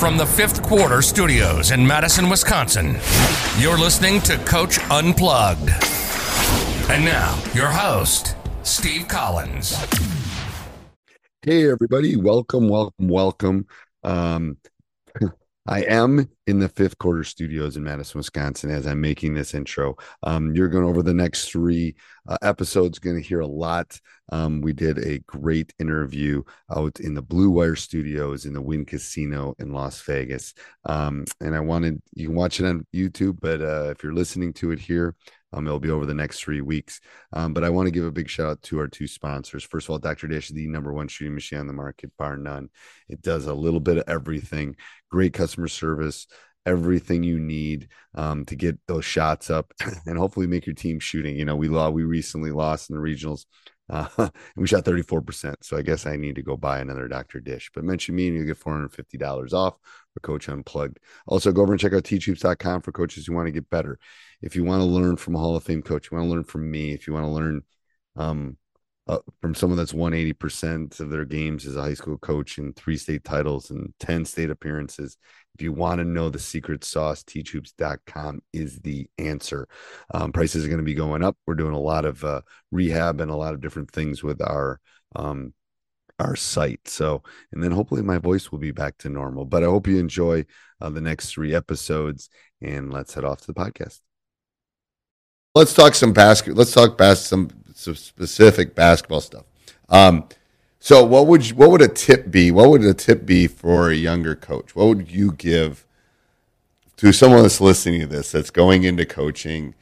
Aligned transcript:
From 0.00 0.16
the 0.16 0.24
fifth 0.24 0.62
quarter 0.62 1.02
studios 1.02 1.72
in 1.72 1.86
Madison, 1.86 2.30
Wisconsin, 2.30 2.96
you're 3.58 3.76
listening 3.76 4.22
to 4.22 4.38
Coach 4.38 4.78
Unplugged. 4.90 5.68
And 6.88 7.04
now, 7.04 7.38
your 7.52 7.66
host, 7.66 8.34
Steve 8.62 9.08
Collins. 9.08 9.76
Hey, 11.42 11.70
everybody. 11.70 12.16
Welcome, 12.16 12.70
welcome, 12.70 13.08
welcome. 13.08 13.66
Um, 14.02 14.56
I 15.70 15.82
am 15.82 16.28
in 16.48 16.58
the 16.58 16.68
fifth 16.68 16.98
quarter 16.98 17.22
studios 17.22 17.76
in 17.76 17.84
Madison, 17.84 18.18
Wisconsin, 18.18 18.72
as 18.72 18.88
I'm 18.88 19.00
making 19.00 19.34
this 19.34 19.54
intro. 19.54 19.94
Um, 20.24 20.52
you're 20.52 20.68
going 20.68 20.84
over 20.84 21.00
the 21.00 21.14
next 21.14 21.48
three 21.48 21.94
uh, 22.28 22.38
episodes, 22.42 22.98
going 22.98 23.14
to 23.14 23.26
hear 23.26 23.38
a 23.38 23.46
lot. 23.46 23.96
Um, 24.32 24.62
we 24.62 24.72
did 24.72 24.98
a 24.98 25.20
great 25.20 25.72
interview 25.78 26.42
out 26.74 26.98
in 26.98 27.14
the 27.14 27.22
Blue 27.22 27.50
Wire 27.50 27.76
Studios 27.76 28.46
in 28.46 28.52
the 28.52 28.60
Wynn 28.60 28.84
Casino 28.84 29.54
in 29.60 29.72
Las 29.72 30.02
Vegas. 30.02 30.54
Um, 30.86 31.24
and 31.40 31.54
I 31.54 31.60
wanted 31.60 32.02
you 32.14 32.26
can 32.26 32.36
watch 32.36 32.58
it 32.58 32.66
on 32.66 32.84
YouTube, 32.92 33.38
but 33.40 33.60
uh, 33.60 33.90
if 33.90 34.02
you're 34.02 34.12
listening 34.12 34.52
to 34.54 34.72
it 34.72 34.80
here, 34.80 35.14
um, 35.52 35.66
it'll 35.66 35.80
be 35.80 35.90
over 35.90 36.06
the 36.06 36.14
next 36.14 36.40
three 36.40 36.60
weeks. 36.60 37.00
Um, 37.32 37.52
but 37.52 37.64
I 37.64 37.70
want 37.70 37.86
to 37.86 37.90
give 37.90 38.04
a 38.04 38.12
big 38.12 38.28
shout 38.28 38.46
out 38.46 38.62
to 38.62 38.78
our 38.78 38.88
two 38.88 39.06
sponsors. 39.06 39.64
First 39.64 39.86
of 39.86 39.90
all, 39.90 39.98
Dr. 39.98 40.28
Dish, 40.28 40.48
the 40.48 40.66
number 40.66 40.92
one 40.92 41.08
shooting 41.08 41.34
machine 41.34 41.58
on 41.58 41.66
the 41.66 41.72
market, 41.72 42.12
bar 42.16 42.36
none. 42.36 42.70
It 43.08 43.22
does 43.22 43.46
a 43.46 43.54
little 43.54 43.80
bit 43.80 43.98
of 43.98 44.04
everything. 44.06 44.76
Great 45.10 45.32
customer 45.32 45.68
service, 45.68 46.26
everything 46.66 47.22
you 47.22 47.40
need 47.40 47.88
um, 48.14 48.44
to 48.44 48.54
get 48.54 48.78
those 48.86 49.04
shots 49.04 49.50
up, 49.50 49.72
and 50.06 50.18
hopefully 50.18 50.46
make 50.46 50.66
your 50.66 50.74
team 50.74 51.00
shooting. 51.00 51.36
You 51.36 51.44
know, 51.44 51.56
we 51.56 51.68
law 51.68 51.90
we 51.90 52.04
recently 52.04 52.52
lost 52.52 52.90
in 52.90 52.96
the 52.96 53.02
regionals. 53.02 53.44
Uh, 53.88 54.06
and 54.18 54.30
we 54.54 54.68
shot 54.68 54.84
34%. 54.84 55.56
So 55.62 55.76
I 55.76 55.82
guess 55.82 56.06
I 56.06 56.14
need 56.14 56.36
to 56.36 56.42
go 56.42 56.56
buy 56.56 56.78
another 56.78 57.08
Dr. 57.08 57.40
Dish. 57.40 57.72
But 57.74 57.82
mention 57.82 58.14
me 58.14 58.28
and 58.28 58.36
you 58.36 58.44
get 58.44 58.60
$450 58.60 59.52
off 59.52 59.74
for 60.14 60.20
Coach 60.20 60.48
Unplugged. 60.48 61.00
Also, 61.26 61.50
go 61.50 61.62
over 61.62 61.72
and 61.72 61.80
check 61.80 61.92
out 61.92 62.04
teachhoops.com 62.04 62.82
for 62.82 62.92
coaches 62.92 63.26
who 63.26 63.34
want 63.34 63.48
to 63.48 63.52
get 63.52 63.68
better 63.68 63.98
if 64.42 64.56
you 64.56 64.64
want 64.64 64.80
to 64.80 64.86
learn 64.86 65.16
from 65.16 65.34
a 65.34 65.38
Hall 65.38 65.56
of 65.56 65.64
Fame 65.64 65.82
coach, 65.82 66.10
you 66.10 66.16
want 66.16 66.28
to 66.28 66.32
learn 66.32 66.44
from 66.44 66.70
me, 66.70 66.92
if 66.92 67.06
you 67.06 67.12
want 67.12 67.24
to 67.24 67.30
learn 67.30 67.62
um, 68.16 68.56
uh, 69.10 69.18
from 69.40 69.54
someone 69.54 69.76
that's 69.76 69.94
won 69.94 70.12
80% 70.12 71.00
of 71.00 71.10
their 71.10 71.24
games 71.24 71.66
as 71.66 71.76
a 71.76 71.82
high 71.82 71.94
school 71.94 72.16
coach 72.18 72.58
and 72.58 72.76
three 72.76 72.96
state 72.96 73.24
titles 73.24 73.70
and 73.70 73.92
10 73.98 74.24
state 74.24 74.50
appearances. 74.50 75.16
If 75.56 75.62
you 75.62 75.72
want 75.72 75.98
to 75.98 76.04
know 76.04 76.30
the 76.30 76.38
secret 76.38 76.84
sauce, 76.84 77.24
teachhoops.com 77.24 78.40
is 78.52 78.78
the 78.78 79.08
answer. 79.18 79.66
Um, 80.14 80.32
prices 80.32 80.64
are 80.64 80.68
going 80.68 80.78
to 80.78 80.84
be 80.84 80.94
going 80.94 81.24
up. 81.24 81.36
We're 81.46 81.54
doing 81.54 81.74
a 81.74 81.80
lot 81.80 82.04
of 82.04 82.22
uh, 82.22 82.42
rehab 82.70 83.20
and 83.20 83.30
a 83.30 83.36
lot 83.36 83.54
of 83.54 83.60
different 83.60 83.90
things 83.90 84.22
with 84.22 84.40
our 84.40 84.80
um, 85.16 85.54
our 86.20 86.36
site. 86.36 86.86
So, 86.86 87.22
and 87.50 87.62
then 87.64 87.72
hopefully 87.72 88.02
my 88.02 88.18
voice 88.18 88.52
will 88.52 88.58
be 88.58 88.72
back 88.72 88.96
to 88.98 89.08
normal. 89.08 89.44
But 89.44 89.64
I 89.64 89.66
hope 89.66 89.88
you 89.88 89.98
enjoy 89.98 90.44
uh, 90.80 90.90
the 90.90 91.00
next 91.00 91.32
three 91.32 91.54
episodes 91.54 92.28
and 92.60 92.92
let's 92.92 93.14
head 93.14 93.24
off 93.24 93.40
to 93.40 93.46
the 93.46 93.54
podcast 93.54 94.00
let's 95.54 95.74
talk 95.74 95.94
some 95.94 96.12
basket. 96.12 96.56
Let's 96.56 96.72
talk 96.72 96.96
bas- 96.96 97.26
some, 97.26 97.50
some 97.74 97.94
specific 97.94 98.74
basketball 98.74 99.20
stuff. 99.20 99.44
Um, 99.88 100.28
so 100.78 101.04
what 101.04 101.26
would 101.26 101.48
you, 101.48 101.56
what 101.56 101.70
would 101.70 101.82
a 101.82 101.88
tip 101.88 102.30
be? 102.30 102.50
What 102.50 102.70
would 102.70 102.82
a 102.82 102.94
tip 102.94 103.26
be 103.26 103.46
for 103.46 103.90
a 103.90 103.94
younger 103.94 104.34
coach? 104.34 104.74
What 104.74 104.86
would 104.86 105.10
you 105.10 105.32
give 105.32 105.86
to 106.96 107.12
someone 107.12 107.42
that's 107.42 107.60
listening 107.60 108.00
to 108.00 108.06
this 108.06 108.32
that's 108.32 108.50
going 108.50 108.84
into 108.84 109.04
coaching? 109.04 109.74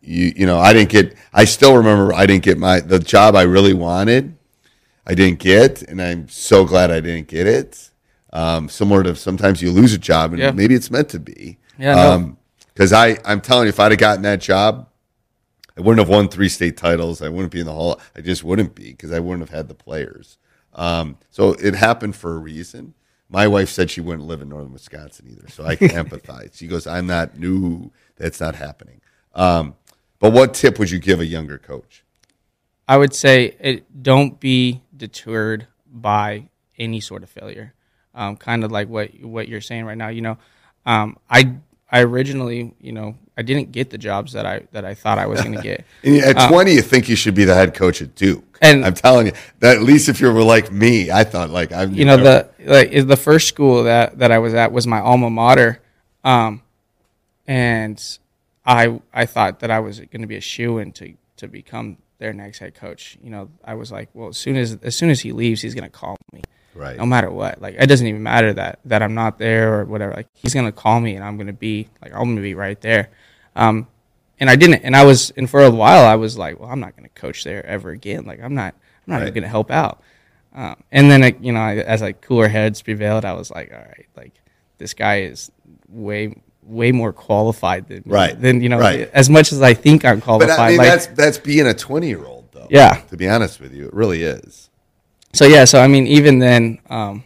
You 0.00 0.32
you 0.36 0.46
know, 0.46 0.58
I 0.58 0.72
didn't 0.72 0.90
get. 0.90 1.16
I 1.32 1.44
still 1.44 1.76
remember 1.76 2.14
I 2.14 2.26
didn't 2.26 2.44
get 2.44 2.58
my 2.58 2.80
the 2.80 3.00
job 3.00 3.34
I 3.34 3.42
really 3.42 3.74
wanted. 3.74 4.36
I 5.04 5.14
didn't 5.14 5.40
get, 5.40 5.82
and 5.82 6.00
I'm 6.00 6.28
so 6.28 6.64
glad 6.64 6.90
I 6.90 7.00
didn't 7.00 7.26
get 7.26 7.46
it. 7.46 7.90
Um, 8.32 8.68
similar 8.68 9.02
to 9.02 9.16
sometimes 9.16 9.60
you 9.60 9.72
lose 9.72 9.92
a 9.92 9.98
job, 9.98 10.32
and 10.32 10.40
yeah. 10.40 10.52
maybe 10.52 10.74
it's 10.74 10.90
meant 10.90 11.08
to 11.10 11.18
be. 11.18 11.58
Yeah. 11.76 12.18
Because 12.72 12.92
no. 12.92 12.98
um, 12.98 13.04
I 13.04 13.18
I'm 13.24 13.40
telling 13.40 13.64
you, 13.64 13.70
if 13.70 13.80
I'd 13.80 13.90
have 13.90 13.98
gotten 13.98 14.22
that 14.22 14.40
job, 14.40 14.89
I 15.80 15.82
wouldn't 15.82 16.06
have 16.06 16.14
won 16.14 16.28
three 16.28 16.50
state 16.50 16.76
titles. 16.76 17.22
I 17.22 17.30
wouldn't 17.30 17.50
be 17.50 17.60
in 17.60 17.64
the 17.64 17.72
hall. 17.72 17.98
I 18.14 18.20
just 18.20 18.44
wouldn't 18.44 18.74
be 18.74 18.90
because 18.90 19.12
I 19.12 19.18
wouldn't 19.18 19.48
have 19.48 19.56
had 19.56 19.66
the 19.66 19.74
players. 19.74 20.36
Um, 20.74 21.16
so 21.30 21.54
it 21.54 21.74
happened 21.74 22.16
for 22.16 22.34
a 22.34 22.38
reason. 22.38 22.92
My 23.30 23.48
wife 23.48 23.70
said 23.70 23.90
she 23.90 24.02
wouldn't 24.02 24.28
live 24.28 24.42
in 24.42 24.50
northern 24.50 24.74
Wisconsin 24.74 25.28
either, 25.30 25.48
so 25.48 25.64
I 25.64 25.76
can 25.76 25.88
empathize. 26.04 26.54
She 26.54 26.66
goes, 26.66 26.86
"I'm 26.86 27.06
not 27.06 27.38
new. 27.38 27.92
That's 28.16 28.40
not 28.40 28.56
happening." 28.56 29.00
Um, 29.34 29.74
but 30.18 30.34
what 30.34 30.52
tip 30.52 30.78
would 30.78 30.90
you 30.90 30.98
give 30.98 31.18
a 31.18 31.24
younger 31.24 31.56
coach? 31.56 32.04
I 32.86 32.98
would 32.98 33.14
say 33.14 33.56
it, 33.58 34.02
don't 34.02 34.38
be 34.38 34.82
deterred 34.94 35.66
by 35.90 36.50
any 36.78 37.00
sort 37.00 37.22
of 37.22 37.30
failure. 37.30 37.72
Um, 38.14 38.36
kind 38.36 38.64
of 38.64 38.70
like 38.70 38.88
what 38.90 39.18
what 39.22 39.48
you're 39.48 39.62
saying 39.62 39.86
right 39.86 39.96
now. 39.96 40.08
You 40.08 40.20
know, 40.20 40.38
um, 40.84 41.16
I 41.30 41.54
I 41.90 42.02
originally, 42.02 42.74
you 42.80 42.92
know, 42.92 43.16
I 43.40 43.42
didn't 43.42 43.72
get 43.72 43.88
the 43.88 43.96
jobs 43.96 44.34
that 44.34 44.44
I 44.44 44.64
that 44.72 44.84
I 44.84 44.92
thought 44.92 45.16
I 45.16 45.24
was 45.24 45.40
going 45.40 45.54
to 45.54 45.62
get. 45.62 45.86
at 46.28 46.36
um, 46.36 46.50
20, 46.50 46.74
you 46.74 46.82
think 46.82 47.08
you 47.08 47.16
should 47.16 47.34
be 47.34 47.46
the 47.46 47.54
head 47.54 47.72
coach 47.72 48.02
at 48.02 48.14
Duke. 48.14 48.58
And 48.60 48.84
I'm 48.84 48.92
telling 48.92 49.28
you 49.28 49.32
that 49.60 49.78
at 49.78 49.82
least 49.82 50.10
if 50.10 50.20
you 50.20 50.30
were 50.30 50.42
like 50.42 50.70
me, 50.70 51.10
I 51.10 51.24
thought 51.24 51.48
like 51.48 51.72
I'm. 51.72 51.94
You 51.94 52.04
know 52.04 52.18
the 52.18 52.50
like 52.66 52.90
the 52.90 53.16
first 53.16 53.48
school 53.48 53.84
that 53.84 54.18
that 54.18 54.30
I 54.30 54.40
was 54.40 54.52
at 54.52 54.72
was 54.72 54.86
my 54.86 55.00
alma 55.00 55.30
mater, 55.30 55.80
um, 56.22 56.60
and 57.46 57.98
I 58.66 59.00
I 59.14 59.24
thought 59.24 59.60
that 59.60 59.70
I 59.70 59.80
was 59.80 60.00
going 60.00 60.20
to 60.20 60.26
be 60.26 60.36
a 60.36 60.42
shoe 60.42 60.76
in 60.76 60.92
to 60.92 61.14
to 61.38 61.48
become 61.48 61.96
their 62.18 62.34
next 62.34 62.58
head 62.58 62.74
coach. 62.74 63.16
You 63.22 63.30
know, 63.30 63.48
I 63.64 63.72
was 63.72 63.90
like, 63.90 64.10
well, 64.12 64.28
as 64.28 64.36
soon 64.36 64.56
as 64.56 64.76
as 64.82 64.94
soon 64.94 65.08
as 65.08 65.20
he 65.20 65.32
leaves, 65.32 65.62
he's 65.62 65.74
going 65.74 65.90
to 65.90 65.98
call 65.98 66.18
me 66.30 66.42
right 66.74 66.96
no 66.96 67.06
matter 67.06 67.30
what 67.30 67.60
like 67.60 67.74
it 67.78 67.86
doesn't 67.86 68.06
even 68.06 68.22
matter 68.22 68.52
that 68.52 68.78
that 68.84 69.02
i'm 69.02 69.14
not 69.14 69.38
there 69.38 69.80
or 69.80 69.84
whatever 69.84 70.12
like 70.14 70.28
he's 70.34 70.54
gonna 70.54 70.72
call 70.72 71.00
me 71.00 71.14
and 71.14 71.24
i'm 71.24 71.36
gonna 71.36 71.52
be 71.52 71.88
like 72.02 72.12
i'm 72.12 72.24
gonna 72.24 72.40
be 72.40 72.54
right 72.54 72.80
there 72.80 73.10
um 73.56 73.86
and 74.38 74.50
i 74.50 74.56
didn't 74.56 74.82
and 74.82 74.96
i 74.96 75.04
was 75.04 75.30
and 75.36 75.48
for 75.48 75.62
a 75.62 75.70
while 75.70 76.04
i 76.04 76.14
was 76.14 76.36
like 76.36 76.58
well 76.58 76.70
i'm 76.70 76.80
not 76.80 76.96
gonna 76.96 77.08
coach 77.10 77.44
there 77.44 77.64
ever 77.66 77.90
again. 77.90 78.24
Like 78.24 78.40
i'm 78.42 78.54
not 78.54 78.74
i'm 78.74 79.12
not 79.12 79.16
right. 79.16 79.22
even 79.22 79.34
gonna 79.34 79.48
help 79.48 79.70
out. 79.70 80.02
Um, 80.52 80.82
and 80.90 81.10
then 81.10 81.22
it, 81.22 81.40
you 81.40 81.52
know 81.52 81.60
as 81.60 82.02
like 82.02 82.20
cooler 82.20 82.48
heads 82.48 82.82
prevailed 82.82 83.24
i 83.24 83.32
was 83.34 83.52
like 83.52 83.70
all 83.72 83.78
right 83.78 84.08
like 84.16 84.32
this 84.78 84.94
guy 84.94 85.20
is 85.20 85.52
way 85.88 86.34
way 86.62 86.90
more 86.90 87.12
qualified 87.12 87.86
than 87.86 87.98
me, 87.98 88.12
right. 88.12 88.40
than 88.40 88.60
you 88.60 88.68
know 88.68 88.78
right. 88.78 89.08
as 89.12 89.30
much 89.30 89.52
as 89.52 89.62
i 89.62 89.74
think 89.74 90.04
i'm 90.04 90.20
qualified 90.20 90.48
but 90.48 90.60
I 90.60 90.68
mean, 90.70 90.78
like, 90.78 90.88
that's 90.88 91.06
that's 91.06 91.38
being 91.38 91.68
a 91.68 91.74
20 91.74 92.08
year 92.08 92.24
old 92.24 92.50
though 92.50 92.66
yeah. 92.68 92.94
to 92.94 93.16
be 93.16 93.28
honest 93.28 93.60
with 93.60 93.72
you 93.72 93.86
it 93.86 93.94
really 93.94 94.24
is. 94.24 94.70
So 95.32 95.46
yeah, 95.46 95.64
so 95.64 95.80
I 95.80 95.86
mean, 95.86 96.06
even 96.06 96.38
then, 96.38 96.80
um, 96.88 97.24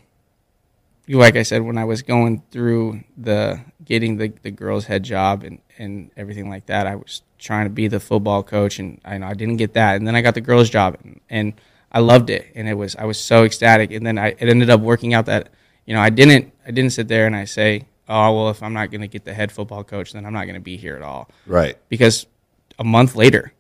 you 1.06 1.19
like 1.19 1.37
I 1.37 1.43
said, 1.43 1.62
when 1.62 1.79
I 1.79 1.85
was 1.85 2.03
going 2.03 2.43
through 2.51 3.03
the 3.17 3.61
getting 3.84 4.17
the, 4.17 4.33
the 4.43 4.50
girls' 4.50 4.87
head 4.87 5.03
job 5.03 5.45
and, 5.45 5.59
and 5.78 6.11
everything 6.17 6.49
like 6.49 6.67
that, 6.67 6.87
I 6.87 6.97
was 6.97 7.22
trying 7.39 7.67
to 7.67 7.71
be 7.71 7.89
the 7.89 8.00
football 8.00 8.43
coach, 8.43 8.78
and 8.78 9.00
I 9.05 9.19
know 9.19 9.27
I 9.27 9.34
didn't 9.34 9.56
get 9.56 9.75
that, 9.75 9.97
and 9.97 10.06
then 10.06 10.17
I 10.17 10.22
got 10.22 10.34
the 10.34 10.41
girls' 10.41 10.71
job, 10.71 10.97
and, 11.03 11.21
and 11.28 11.53
I 11.93 12.00
loved 12.00 12.31
it, 12.31 12.50
and 12.55 12.69
it 12.69 12.75
was 12.75 12.97
I 12.97 13.05
was 13.05 13.19
so 13.19 13.44
ecstatic, 13.44 13.93
and 13.93 14.05
then 14.05 14.19
I 14.19 14.28
it 14.28 14.49
ended 14.49 14.71
up 14.71 14.81
working 14.81 15.15
out 15.15 15.27
that 15.27 15.50
you 15.87 15.94
know 15.94 16.00
I 16.00 16.11
didn't 16.11 16.53
I 16.67 16.70
didn't 16.70 16.93
sit 16.93 17.08
there 17.08 17.26
and 17.26 17.37
I 17.37 17.44
say, 17.44 17.87
oh 18.08 18.35
well, 18.35 18.50
if 18.50 18.62
I'm 18.62 18.73
not 18.73 18.91
going 18.91 19.03
to 19.03 19.08
get 19.08 19.25
the 19.25 19.35
head 19.35 19.53
football 19.53 19.85
coach, 19.85 20.12
then 20.12 20.26
I'm 20.26 20.32
not 20.32 20.44
going 20.44 20.56
to 20.56 20.61
be 20.61 20.76
here 20.76 20.97
at 20.97 21.03
all, 21.03 21.29
right? 21.47 21.76
Because 21.88 22.26
a 22.79 22.85
month 22.85 23.14
later, 23.14 23.53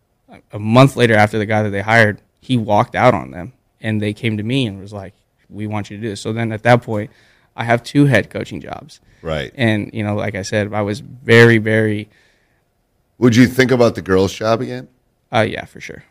a 0.52 0.58
month 0.58 0.96
later 0.96 1.14
after 1.14 1.38
the 1.38 1.46
guy 1.46 1.62
that 1.62 1.70
they 1.70 1.82
hired, 1.82 2.20
he 2.40 2.56
walked 2.56 2.94
out 2.94 3.14
on 3.14 3.30
them 3.30 3.52
and 3.80 4.00
they 4.02 4.12
came 4.12 4.36
to 4.36 4.42
me 4.42 4.66
and 4.66 4.80
was 4.80 4.92
like, 4.92 5.14
"We 5.48 5.66
want 5.66 5.90
you 5.90 5.96
to 5.96 6.02
do 6.02 6.08
this." 6.08 6.20
So 6.20 6.32
then 6.32 6.50
at 6.50 6.62
that 6.64 6.82
point, 6.82 7.10
I 7.56 7.64
have 7.64 7.82
two 7.82 8.06
head 8.06 8.30
coaching 8.30 8.60
jobs. 8.60 9.00
Right. 9.22 9.52
And 9.54 9.90
you 9.92 10.02
know, 10.02 10.14
like 10.14 10.34
I 10.34 10.42
said, 10.42 10.72
I 10.72 10.82
was 10.82 11.00
very, 11.00 11.58
very. 11.58 12.08
Would 13.18 13.36
you 13.36 13.46
think 13.46 13.70
about 13.70 13.94
the 13.94 14.02
girls' 14.02 14.32
job 14.32 14.60
again? 14.60 14.88
Uh, 15.32 15.46
yeah, 15.48 15.64
for 15.64 15.80
sure, 15.80 16.04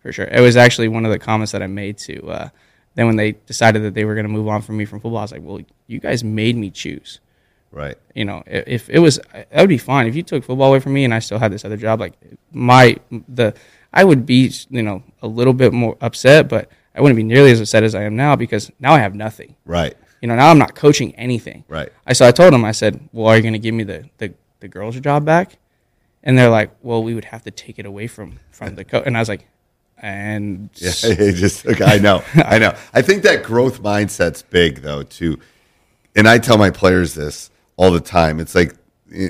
for 0.00 0.12
sure. 0.12 0.26
It 0.26 0.40
was 0.40 0.56
actually 0.56 0.88
one 0.88 1.04
of 1.04 1.10
the 1.10 1.18
comments 1.18 1.52
that 1.52 1.62
I 1.62 1.66
made 1.66 1.98
to. 1.98 2.26
Uh, 2.28 2.48
then 2.94 3.06
when 3.06 3.16
they 3.16 3.32
decided 3.32 3.82
that 3.82 3.94
they 3.94 4.04
were 4.04 4.14
going 4.14 4.26
to 4.26 4.32
move 4.32 4.48
on 4.48 4.62
from 4.62 4.76
me 4.76 4.84
from 4.84 5.00
football, 5.00 5.18
I 5.18 5.22
was 5.22 5.32
like, 5.32 5.42
"Well, 5.42 5.60
you 5.86 6.00
guys 6.00 6.24
made 6.24 6.56
me 6.56 6.70
choose." 6.70 7.20
Right. 7.74 7.98
You 8.14 8.24
know, 8.24 8.44
if, 8.46 8.68
if 8.68 8.90
it 8.90 9.00
was, 9.00 9.18
that 9.32 9.48
would 9.56 9.68
be 9.68 9.78
fine. 9.78 10.06
If 10.06 10.14
you 10.14 10.22
took 10.22 10.44
football 10.44 10.68
away 10.68 10.78
from 10.78 10.92
me 10.92 11.04
and 11.04 11.12
I 11.12 11.18
still 11.18 11.40
had 11.40 11.52
this 11.52 11.64
other 11.64 11.76
job, 11.76 11.98
like 11.98 12.14
my 12.52 12.96
the, 13.28 13.52
I 13.92 14.04
would 14.04 14.24
be, 14.24 14.52
you 14.70 14.82
know, 14.82 15.02
a 15.22 15.26
little 15.26 15.52
bit 15.52 15.72
more 15.72 15.96
upset, 16.00 16.48
but 16.48 16.70
I 16.94 17.00
wouldn't 17.00 17.16
be 17.16 17.24
nearly 17.24 17.50
as 17.50 17.60
upset 17.60 17.82
as 17.82 17.96
I 17.96 18.04
am 18.04 18.14
now 18.14 18.36
because 18.36 18.70
now 18.78 18.92
I 18.92 19.00
have 19.00 19.16
nothing. 19.16 19.56
Right. 19.64 19.96
You 20.24 20.28
know, 20.28 20.36
now 20.36 20.50
I'm 20.50 20.56
not 20.56 20.74
coaching 20.74 21.14
anything. 21.16 21.64
Right. 21.68 21.90
I 22.06 22.14
so 22.14 22.26
I 22.26 22.32
told 22.32 22.54
them 22.54 22.64
I 22.64 22.72
said, 22.72 23.10
"Well, 23.12 23.26
are 23.26 23.36
you 23.36 23.42
going 23.42 23.52
to 23.52 23.58
give 23.58 23.74
me 23.74 23.84
the 23.84 24.08
the 24.16 24.32
the 24.60 24.68
girls' 24.68 24.98
job 24.98 25.26
back?" 25.26 25.58
And 26.22 26.38
they're 26.38 26.48
like, 26.48 26.70
"Well, 26.80 27.02
we 27.02 27.14
would 27.14 27.26
have 27.26 27.42
to 27.42 27.50
take 27.50 27.78
it 27.78 27.84
away 27.84 28.06
from 28.06 28.40
from 28.50 28.74
the 28.74 28.86
coach." 28.86 29.02
And 29.04 29.18
I 29.18 29.20
was 29.20 29.28
like, 29.28 29.46
"And 29.98 30.70
Yeah, 30.76 30.92
just 31.32 31.66
okay, 31.66 31.84
I 31.84 31.98
know, 31.98 32.24
I 32.36 32.58
know. 32.58 32.74
I 32.94 33.02
think 33.02 33.22
that 33.24 33.42
growth 33.42 33.82
mindset's 33.82 34.40
big 34.40 34.80
though 34.80 35.02
too, 35.02 35.38
and 36.16 36.26
I 36.26 36.38
tell 36.38 36.56
my 36.56 36.70
players 36.70 37.12
this 37.12 37.50
all 37.76 37.90
the 37.90 38.00
time. 38.00 38.40
It's 38.40 38.54
like, 38.54 38.74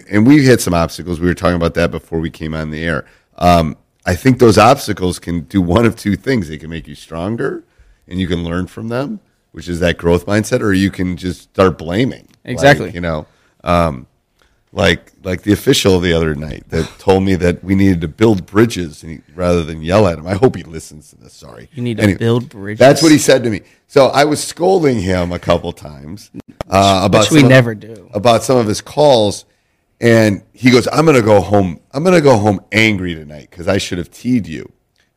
and 0.09 0.25
we 0.25 0.45
hit 0.45 0.61
some 0.61 0.75
obstacles. 0.75 1.19
We 1.19 1.27
were 1.27 1.35
talking 1.35 1.57
about 1.57 1.75
that 1.75 1.91
before 1.91 2.21
we 2.21 2.31
came 2.31 2.55
on 2.55 2.71
the 2.71 2.85
air. 2.85 3.05
Um, 3.39 3.77
I 4.07 4.15
think 4.15 4.39
those 4.39 4.59
obstacles 4.59 5.19
can 5.19 5.41
do 5.41 5.61
one 5.61 5.87
of 5.87 5.97
two 5.97 6.15
things. 6.15 6.47
They 6.47 6.57
can 6.57 6.71
make 6.71 6.87
you 6.87 6.95
stronger, 6.95 7.65
and 8.07 8.21
you 8.21 8.29
can 8.29 8.45
learn 8.45 8.69
from 8.69 8.91
them, 8.91 9.19
which 9.55 9.69
is 9.69 9.79
that 9.79 9.97
growth 9.97 10.27
mindset, 10.27 10.61
or 10.61 10.73
you 10.73 10.91
can 10.91 11.17
just 11.17 11.43
start 11.43 11.79
blaming. 11.79 12.27
Exactly. 12.45 12.87
Like, 12.87 12.95
you 12.97 13.01
know, 13.01 13.27
um, 13.63 14.09
like 14.73 15.13
like 15.23 15.43
the 15.43 15.53
official 15.53 16.01
the 16.01 16.13
other 16.13 16.35
night 16.35 16.65
that 16.71 16.91
told 16.99 17.23
me 17.23 17.37
that 17.37 17.63
we 17.63 17.77
needed 17.77 18.01
to 18.01 18.09
build 18.09 18.47
bridges 18.47 19.05
and 19.05 19.13
he, 19.13 19.21
rather 19.37 19.63
than 19.63 19.81
yell 19.81 20.09
at 20.09 20.19
him. 20.19 20.27
I 20.27 20.35
hope 20.35 20.57
he 20.57 20.65
listens 20.65 21.11
to 21.11 21.17
this. 21.17 21.33
Sorry. 21.33 21.69
You 21.73 21.83
need 21.83 21.99
to 21.99 22.17
build 22.19 22.49
bridges. 22.49 22.81
That's 22.81 23.01
what 23.01 23.13
he 23.13 23.19
said 23.19 23.45
to 23.45 23.51
me. 23.51 23.61
So 23.87 24.07
I 24.09 24.25
was 24.25 24.43
scolding 24.43 25.01
him 25.01 25.31
a 25.31 25.39
couple 25.39 25.73
times 25.73 26.33
uh, 26.69 27.03
about 27.05 27.21
Which 27.27 27.31
we 27.31 27.37
some 27.39 27.45
of- 27.47 27.51
never 27.51 27.75
do. 27.77 28.11
about 28.13 28.43
some 28.43 28.57
of 28.57 28.67
his 28.67 28.81
calls, 28.81 29.45
and 30.01 30.43
he 30.53 30.73
goes, 30.73 30.89
"I'm 30.91 31.05
going 31.05 31.17
to 31.17 31.23
go 31.23 31.41
home. 31.41 31.79
I'm 31.93 32.03
going 32.03 32.17
to 32.17 32.21
go 32.21 32.37
home 32.39 32.61
angry 32.73 33.15
tonight 33.15 33.51
because 33.51 33.69
I 33.69 33.79
should 33.79 33.99
have 33.99 34.11
teed 34.11 34.49
you." 34.49 34.69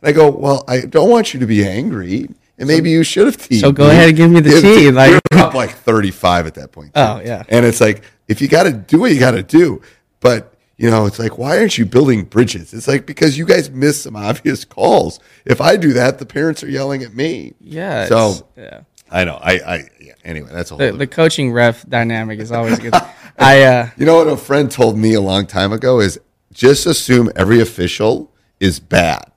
And 0.04 0.10
I 0.10 0.12
go, 0.12 0.30
"Well, 0.30 0.64
I 0.68 0.82
don't 0.82 1.10
want 1.10 1.34
you 1.34 1.40
to 1.40 1.48
be 1.48 1.68
angry." 1.68 2.28
And 2.60 2.68
maybe 2.68 2.90
you 2.90 3.04
should 3.04 3.26
have 3.28 3.38
teed. 3.38 3.60
so 3.62 3.72
go 3.72 3.86
me." 3.86 3.92
ahead 3.92 4.10
and 4.10 4.18
give 4.18 4.32
me 4.32 4.40
the 4.40 4.50
Yeah, 4.56 4.62
tee, 4.62 4.92
like- 4.92 5.22
were 5.32 5.38
up 5.40 5.54
like 5.54 5.72
35 5.72 6.48
at 6.48 6.56
that 6.56 6.72
point. 6.72 6.94
too. 6.94 7.00
Oh, 7.02 7.22
yeah. 7.24 7.44
And 7.50 7.66
it's 7.66 7.80
like 7.82 8.04
if 8.28 8.42
you 8.42 8.48
got 8.48 8.64
to 8.64 8.74
do 8.74 9.00
what 9.00 9.12
you 9.12 9.20
got 9.20 9.32
to 9.32 9.44
do, 9.44 9.82
but 10.20 10.54
you 10.78 10.90
know, 10.92 11.06
it's 11.06 11.20
like 11.20 11.38
why 11.38 11.58
aren't 11.58 11.78
you 11.78 11.86
building 11.86 12.24
bridges? 12.26 12.74
It's 12.74 12.88
like 12.88 13.06
because 13.06 13.38
you 13.38 13.46
guys 13.46 13.70
miss 13.70 14.02
some 14.02 14.16
obvious 14.16 14.66
calls. 14.66 15.20
If 15.46 15.62
I 15.62 15.76
do 15.78 15.94
that, 15.94 16.20
the 16.20 16.26
parents 16.26 16.64
are 16.64 16.70
yelling 16.70 17.04
at 17.04 17.14
me. 17.14 17.54
Yeah. 17.60 18.06
So 18.08 18.48
yeah. 18.56 18.82
I 19.10 19.24
know. 19.24 19.40
I. 19.42 19.54
I 19.60 19.84
yeah, 20.02 20.14
anyway, 20.26 20.50
that's 20.52 20.70
a 20.72 20.76
whole. 20.76 20.86
The, 20.92 20.98
the 20.98 21.08
coaching 21.08 21.52
ref 21.54 21.88
dynamic 21.88 22.40
is 22.40 22.52
always 22.52 22.78
good. 22.80 22.94
I 23.40 23.64
uh, 23.64 23.90
You 23.98 24.06
know 24.06 24.16
what 24.16 24.28
a 24.28 24.36
friend 24.36 24.70
told 24.70 24.98
me 24.98 25.14
a 25.14 25.22
long 25.22 25.46
time 25.46 25.72
ago 25.72 26.00
is 26.02 26.20
just 26.52 26.86
assume 26.86 27.32
every 27.36 27.62
official 27.62 28.34
is 28.60 28.80
bad. 28.80 29.32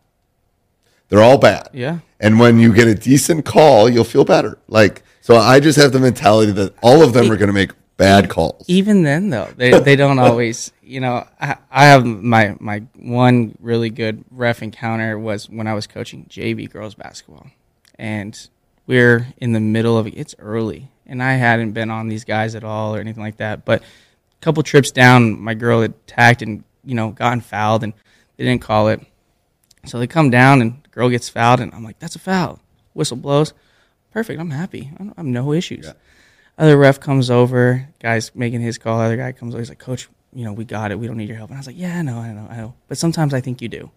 They're 1.09 1.23
all 1.23 1.39
bad. 1.39 1.69
Yeah. 1.73 1.99
And 2.21 2.39
when 2.39 2.59
you 2.59 2.73
get 2.75 2.87
a 2.87 2.95
decent 2.95 3.47
call, 3.47 3.89
you'll 3.89 4.05
feel 4.05 4.25
better. 4.25 4.59
Like 4.69 5.03
so 5.21 5.37
I 5.37 5.61
just 5.61 5.79
have 5.79 5.93
the 5.93 6.01
mentality 6.01 6.53
that 6.53 6.75
all 6.83 7.03
of 7.03 7.13
them 7.13 7.31
are 7.31 7.37
going 7.37 7.49
to 7.49 7.53
make 7.53 7.73
bad 7.97 8.31
calls. 8.31 8.65
even 8.67 9.03
then 9.03 9.29
though 9.29 9.47
they 9.59 9.79
they 9.79 9.95
don't 9.95 10.19
always 10.27 10.73
you 10.83 11.01
know 11.01 11.27
I, 11.39 11.57
I 11.71 11.85
have 11.85 12.07
my 12.07 12.57
my 12.59 12.79
one 12.97 13.55
really 13.61 13.91
good 13.91 14.25
ref 14.31 14.63
encounter 14.63 15.19
was 15.19 15.51
when 15.51 15.67
I 15.67 15.75
was 15.75 15.87
coaching 15.87 16.25
JV 16.25 16.71
girls 16.71 16.95
basketball 16.95 17.49
and 17.99 18.49
we're 18.87 19.27
in 19.37 19.53
the 19.53 19.61
middle 19.61 19.99
of 19.99 20.07
it's 20.07 20.35
early 20.39 20.91
and 21.07 21.23
I 21.23 21.35
hadn't 21.35 21.73
been 21.73 21.91
on 21.91 22.09
these 22.09 22.25
guys 22.25 22.55
at 22.55 22.65
all 22.65 22.97
or 22.97 23.01
anything 23.01 23.23
like 23.23 23.37
that 23.37 23.67
but 23.67 23.83
a 23.83 24.41
couple 24.41 24.63
trips 24.63 24.91
down 24.91 25.39
my 25.39 25.53
girl 25.53 25.83
had 25.83 26.07
tacked 26.07 26.41
and 26.41 26.65
you 26.83 26.95
know 26.95 27.11
gotten 27.11 27.43
fouled 27.43 27.85
and 27.85 27.93
they 28.39 28.45
didn't 28.45 28.63
call 28.63 28.89
it 28.89 29.03
so 29.85 29.99
they 29.99 30.07
come 30.07 30.31
down 30.31 30.61
and 30.61 30.83
the 30.83 30.89
girl 30.89 31.09
gets 31.09 31.29
fouled 31.29 31.61
and 31.61 31.73
I'm 31.75 31.85
like 31.85 31.99
that's 31.99 32.17
a 32.17 32.21
foul 32.21 32.61
whistle 32.95 33.17
blows 33.17 33.53
perfect 34.11 34.41
I'm 34.41 34.51
happy 34.51 34.91
I, 34.95 35.05
don't, 35.05 35.17
have 35.17 35.27
no 35.27 35.53
issues 35.53 35.93
other 36.61 36.77
ref 36.77 37.01
comes 37.01 37.31
over, 37.31 37.89
guy's 38.01 38.35
making 38.35 38.61
his 38.61 38.77
call. 38.77 39.01
Other 39.01 39.17
guy 39.17 39.33
comes 39.33 39.55
over, 39.55 39.63
he's 39.63 39.71
like, 39.71 39.79
Coach, 39.79 40.11
you 40.35 40.45
know, 40.45 40.53
we 40.53 40.67
got 40.67 40.91
it. 40.91 40.99
We 40.99 41.07
don't 41.07 41.17
need 41.17 41.29
your 41.29 41.39
help. 41.39 41.49
And 41.49 41.57
I 41.57 41.61
was 41.61 41.67
like, 41.67 41.79
Yeah, 41.79 41.99
I 41.99 42.03
know, 42.03 42.19
I 42.19 42.33
know, 42.33 42.47
I 42.51 42.57
know. 42.57 42.75
But 42.87 42.99
sometimes 42.99 43.33
I 43.33 43.41
think 43.41 43.63
you 43.63 43.69
do. 43.71 43.91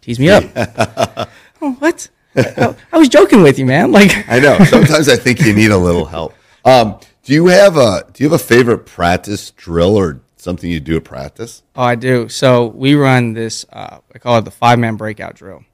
Tease 0.00 0.20
me 0.20 0.30
up. 0.30 0.44
oh, 1.60 1.72
what? 1.80 2.08
I, 2.36 2.76
I 2.92 2.98
was 2.98 3.08
joking 3.08 3.42
with 3.42 3.58
you, 3.58 3.66
man. 3.66 3.90
Like, 4.00 4.28
I 4.28 4.38
know. 4.38 4.56
Sometimes 4.64 5.08
I 5.08 5.16
think 5.16 5.40
you 5.40 5.52
need 5.52 5.72
a 5.72 5.76
little 5.76 6.04
help. 6.04 6.32
Um, 6.64 7.00
do 7.24 7.34
you 7.34 7.48
have 7.48 7.76
a 7.76 8.06
do 8.12 8.22
you 8.22 8.30
have 8.30 8.40
a 8.40 8.42
favorite 8.42 8.86
practice 8.86 9.50
drill 9.50 9.96
or 9.96 10.20
something 10.40 10.70
you 10.70 10.80
do 10.80 10.96
at 10.96 11.04
practice? 11.04 11.62
Oh, 11.76 11.82
I 11.82 11.94
do. 11.94 12.28
So 12.28 12.66
we 12.66 12.94
run 12.94 13.32
this. 13.34 13.64
Uh, 13.72 13.98
I 14.14 14.18
call 14.18 14.38
it 14.38 14.44
the 14.44 14.50
five 14.50 14.78
man 14.78 14.96
breakout 14.96 15.34
drill, 15.36 15.64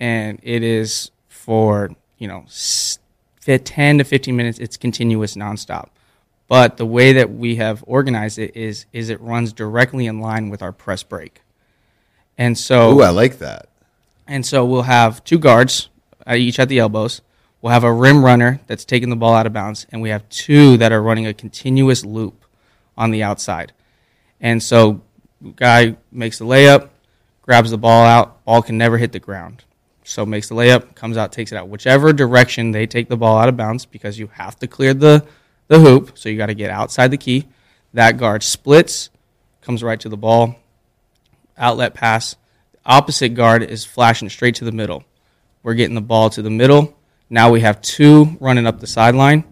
and 0.00 0.38
it 0.42 0.62
is 0.62 1.10
for 1.28 1.90
you 2.18 2.28
know 2.28 2.44
ten 3.46 3.98
to 3.98 4.04
fifteen 4.04 4.36
minutes. 4.36 4.58
It's 4.58 4.76
continuous, 4.76 5.34
nonstop. 5.34 5.88
But 6.48 6.76
the 6.76 6.86
way 6.86 7.14
that 7.14 7.32
we 7.32 7.56
have 7.56 7.82
organized 7.86 8.38
it 8.38 8.54
is 8.56 8.86
is 8.92 9.08
it 9.08 9.20
runs 9.20 9.52
directly 9.52 10.06
in 10.06 10.20
line 10.20 10.50
with 10.50 10.62
our 10.62 10.72
press 10.72 11.02
break, 11.02 11.40
and 12.36 12.56
so 12.58 12.98
Ooh, 12.98 13.02
I 13.02 13.10
like 13.10 13.38
that. 13.38 13.68
and 14.26 14.44
so 14.44 14.64
we'll 14.64 14.82
have 14.82 15.24
two 15.24 15.38
guards, 15.38 15.88
uh, 16.26 16.34
each 16.34 16.58
at 16.58 16.68
the 16.68 16.78
elbows. 16.78 17.22
We'll 17.62 17.72
have 17.72 17.84
a 17.84 17.92
rim 17.92 18.24
runner 18.24 18.60
that's 18.66 18.84
taking 18.84 19.08
the 19.08 19.16
ball 19.16 19.34
out 19.34 19.46
of 19.46 19.52
bounds, 19.52 19.86
and 19.92 20.02
we 20.02 20.10
have 20.10 20.28
two 20.28 20.76
that 20.78 20.90
are 20.92 21.00
running 21.02 21.26
a 21.26 21.32
continuous 21.32 22.04
loop 22.04 22.44
on 22.98 23.12
the 23.12 23.22
outside. 23.22 23.72
And 24.42 24.62
so, 24.62 25.00
guy 25.56 25.96
makes 26.10 26.38
the 26.38 26.44
layup, 26.44 26.90
grabs 27.40 27.70
the 27.70 27.78
ball 27.78 28.04
out, 28.04 28.44
ball 28.44 28.60
can 28.60 28.76
never 28.76 28.98
hit 28.98 29.12
the 29.12 29.20
ground. 29.20 29.64
So 30.04 30.26
makes 30.26 30.48
the 30.48 30.54
layup, 30.54 30.94
comes 30.94 31.16
out, 31.16 31.32
takes 31.32 31.52
it 31.52 31.56
out. 31.56 31.68
Whichever 31.68 32.12
direction 32.12 32.72
they 32.72 32.86
take 32.86 33.08
the 33.08 33.16
ball 33.16 33.38
out 33.38 33.48
of 33.48 33.56
bounds, 33.56 33.86
because 33.86 34.18
you 34.18 34.26
have 34.34 34.58
to 34.58 34.66
clear 34.66 34.92
the 34.92 35.24
the 35.68 35.78
hoop, 35.78 36.18
so 36.18 36.28
you 36.28 36.36
got 36.36 36.46
to 36.46 36.54
get 36.54 36.70
outside 36.70 37.10
the 37.10 37.16
key. 37.16 37.48
That 37.94 38.18
guard 38.18 38.42
splits, 38.42 39.10
comes 39.62 39.82
right 39.82 39.98
to 40.00 40.08
the 40.08 40.16
ball, 40.16 40.56
outlet 41.56 41.94
pass. 41.94 42.36
Opposite 42.84 43.30
guard 43.30 43.62
is 43.62 43.84
flashing 43.84 44.28
straight 44.28 44.56
to 44.56 44.64
the 44.64 44.72
middle. 44.72 45.04
We're 45.62 45.74
getting 45.74 45.94
the 45.94 46.00
ball 46.00 46.30
to 46.30 46.42
the 46.42 46.50
middle. 46.50 46.96
Now 47.30 47.50
we 47.50 47.60
have 47.60 47.80
two 47.80 48.36
running 48.40 48.66
up 48.66 48.80
the 48.80 48.86
sideline. 48.86 49.44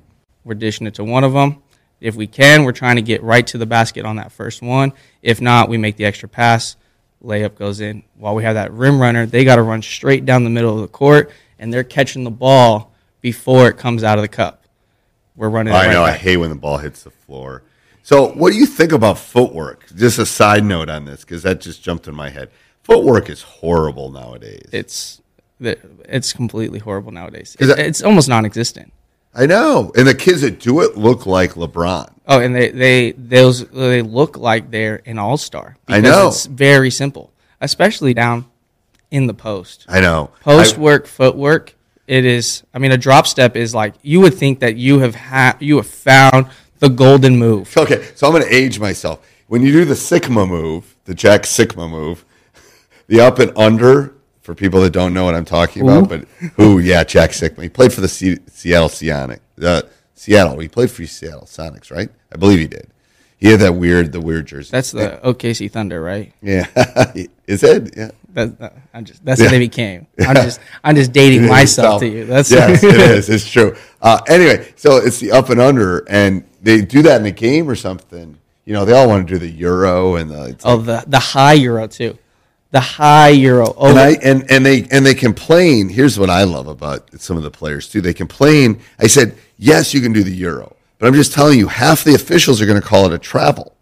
We're 0.44 0.54
dishing 0.54 0.86
it 0.86 0.94
to 0.94 1.04
one 1.04 1.24
of 1.24 1.32
them. 1.32 1.62
If 2.00 2.14
we 2.16 2.26
can, 2.26 2.64
we're 2.64 2.72
trying 2.72 2.96
to 2.96 3.02
get 3.02 3.22
right 3.22 3.46
to 3.48 3.58
the 3.58 3.66
basket 3.66 4.04
on 4.06 4.16
that 4.16 4.32
first 4.32 4.62
one. 4.62 4.92
If 5.22 5.40
not, 5.40 5.68
we 5.68 5.76
make 5.78 5.96
the 5.96 6.04
extra 6.06 6.28
pass. 6.28 6.76
Layup 7.22 7.54
goes 7.56 7.80
in. 7.80 8.02
While 8.16 8.34
we 8.34 8.42
have 8.44 8.54
that 8.54 8.72
rim 8.72 8.98
runner, 9.00 9.26
they 9.26 9.44
got 9.44 9.56
to 9.56 9.62
run 9.62 9.82
straight 9.82 10.24
down 10.24 10.44
the 10.44 10.50
middle 10.50 10.74
of 10.74 10.80
the 10.80 10.88
court, 10.88 11.30
and 11.58 11.72
they're 11.72 11.84
catching 11.84 12.24
the 12.24 12.30
ball 12.30 12.92
before 13.20 13.68
it 13.68 13.76
comes 13.76 14.02
out 14.02 14.16
of 14.18 14.22
the 14.22 14.28
cup. 14.28 14.64
We're 15.36 15.50
running. 15.50 15.74
I 15.74 15.86
right 15.86 15.92
know. 15.92 16.02
I 16.02 16.12
hate 16.12 16.38
when 16.38 16.48
the 16.50 16.56
ball 16.56 16.78
hits 16.78 17.02
the 17.02 17.10
floor. 17.10 17.62
So, 18.02 18.28
what 18.32 18.52
do 18.52 18.58
you 18.58 18.64
think 18.66 18.92
about 18.92 19.18
footwork? 19.18 19.86
Just 19.94 20.18
a 20.18 20.24
side 20.24 20.64
note 20.64 20.88
on 20.88 21.04
this, 21.04 21.20
because 21.20 21.42
that 21.42 21.60
just 21.60 21.82
jumped 21.82 22.08
in 22.08 22.14
my 22.14 22.30
head. 22.30 22.50
Footwork 22.82 23.28
is 23.28 23.42
horrible 23.42 24.10
nowadays. 24.10 24.66
It's 24.72 25.20
it's 25.60 26.32
completely 26.32 26.78
horrible 26.78 27.12
nowadays. 27.12 27.54
It- 27.60 27.78
it's 27.78 28.02
almost 28.02 28.28
non-existent. 28.30 28.92
I 29.34 29.46
know, 29.46 29.92
and 29.96 30.08
the 30.08 30.14
kids 30.14 30.40
that 30.42 30.58
do 30.58 30.80
it 30.80 30.96
look 30.96 31.24
like 31.24 31.52
LeBron. 31.52 32.12
Oh, 32.26 32.40
and 32.40 32.54
they 32.54 32.70
they 32.70 33.12
those 33.12 33.66
they 33.68 34.02
look 34.02 34.36
like 34.36 34.70
they're 34.70 35.02
an 35.06 35.18
all 35.18 35.36
star. 35.36 35.76
I 35.88 36.00
know. 36.00 36.28
It's 36.28 36.46
very 36.46 36.90
simple, 36.90 37.32
especially 37.60 38.14
down 38.14 38.46
in 39.10 39.26
the 39.26 39.34
post. 39.34 39.84
I 39.88 40.00
know. 40.00 40.30
Post 40.40 40.78
work, 40.78 41.06
footwork. 41.06 41.74
It 42.06 42.24
is. 42.24 42.64
I 42.74 42.78
mean, 42.78 42.90
a 42.90 42.98
drop 42.98 43.26
step 43.26 43.56
is 43.56 43.74
like 43.74 43.94
you 44.02 44.20
would 44.20 44.34
think 44.34 44.60
that 44.60 44.76
you 44.76 44.98
have 45.00 45.14
ha- 45.14 45.56
you 45.60 45.76
have 45.76 45.86
found 45.86 46.48
the 46.80 46.88
golden 46.88 47.36
move. 47.36 47.76
Okay, 47.76 48.10
so 48.14 48.26
I'm 48.26 48.32
going 48.32 48.44
to 48.44 48.54
age 48.54 48.80
myself. 48.80 49.24
When 49.46 49.62
you 49.62 49.72
do 49.72 49.84
the 49.84 49.94
Sikma 49.94 50.48
move, 50.48 50.96
the 51.04 51.14
Jack 51.14 51.42
Sikma 51.42 51.88
move, 51.88 52.24
the 53.06 53.20
up 53.20 53.38
and 53.38 53.52
under, 53.56 54.14
for 54.42 54.54
people 54.54 54.80
that 54.82 54.90
don't 54.90 55.12
know 55.14 55.24
what 55.24 55.34
I'm 55.34 55.44
talking 55.44 55.82
about, 55.82 56.08
but 56.08 56.24
who, 56.56 56.78
yeah, 56.78 57.04
Jack 57.04 57.30
Sikma. 57.30 57.62
He 57.62 57.68
played 57.68 57.92
for 57.92 58.00
the 58.00 58.08
C- 58.08 58.38
Seattle 58.48 58.88
Sonic, 58.88 59.40
the 59.56 59.88
Seattle. 60.14 60.58
He 60.58 60.68
played 60.68 60.90
for 60.90 61.04
Seattle 61.06 61.42
Sonics, 61.46 61.90
right? 61.90 62.08
I 62.32 62.36
believe 62.36 62.58
he 62.58 62.66
did. 62.66 62.88
He 63.36 63.48
had 63.48 63.60
that 63.60 63.72
weird, 63.72 64.12
the 64.12 64.20
weird 64.20 64.46
jersey. 64.46 64.70
That's 64.70 64.92
the 64.92 65.18
OKC 65.24 65.70
Thunder, 65.70 66.02
right? 66.02 66.32
yeah. 66.42 66.66
Is 67.46 67.62
it? 67.62 67.94
Yeah. 67.96 68.10
That, 68.34 68.58
that- 68.60 68.76
I'm 68.94 69.04
just 69.04 69.24
that's 69.24 69.40
what 69.40 69.50
they 69.50 69.58
became. 69.58 70.06
I'm 70.20 70.34
just 70.36 70.60
I'm 70.84 70.94
just 70.94 71.12
dating 71.12 71.46
myself 71.48 72.00
to 72.00 72.06
you. 72.08 72.24
That's 72.26 72.50
yes, 72.50 72.82
it 72.84 72.94
is. 72.94 73.28
It's 73.28 73.50
true. 73.50 73.74
Uh, 74.00 74.20
anyway, 74.28 74.72
so 74.76 74.96
it's 74.98 75.18
the 75.18 75.32
up 75.32 75.48
and 75.50 75.60
under, 75.60 76.04
and 76.08 76.44
they 76.62 76.82
do 76.82 77.02
that 77.02 77.20
in 77.20 77.26
a 77.26 77.30
game 77.32 77.68
or 77.68 77.74
something. 77.74 78.38
You 78.66 78.74
know, 78.74 78.84
they 78.84 78.92
all 78.92 79.08
want 79.08 79.26
to 79.26 79.34
do 79.34 79.38
the 79.38 79.48
euro 79.50 80.14
and 80.16 80.30
the. 80.30 80.44
It's 80.50 80.64
oh 80.64 80.76
the 80.76 81.02
the 81.08 81.18
high 81.18 81.54
euro 81.54 81.88
too, 81.88 82.16
the 82.72 82.80
high 82.80 83.30
euro. 83.30 83.74
Oh, 83.76 83.88
and 83.90 83.98
I 83.98 84.10
and 84.22 84.50
and 84.50 84.64
they 84.64 84.86
and 84.90 85.04
they 85.04 85.14
complain. 85.14 85.88
Here's 85.88 86.18
what 86.18 86.30
I 86.30 86.44
love 86.44 86.68
about 86.68 87.20
some 87.20 87.36
of 87.36 87.42
the 87.42 87.50
players 87.50 87.88
too. 87.88 88.00
They 88.00 88.14
complain. 88.14 88.80
I 88.98 89.06
said, 89.06 89.36
yes, 89.58 89.92
you 89.94 90.00
can 90.00 90.12
do 90.12 90.22
the 90.22 90.34
euro, 90.34 90.76
but 90.98 91.06
I'm 91.08 91.14
just 91.14 91.32
telling 91.32 91.58
you, 91.58 91.68
half 91.68 92.04
the 92.04 92.14
officials 92.14 92.60
are 92.60 92.66
going 92.66 92.80
to 92.80 92.86
call 92.86 93.06
it 93.06 93.12
a 93.12 93.18
travel 93.18 93.74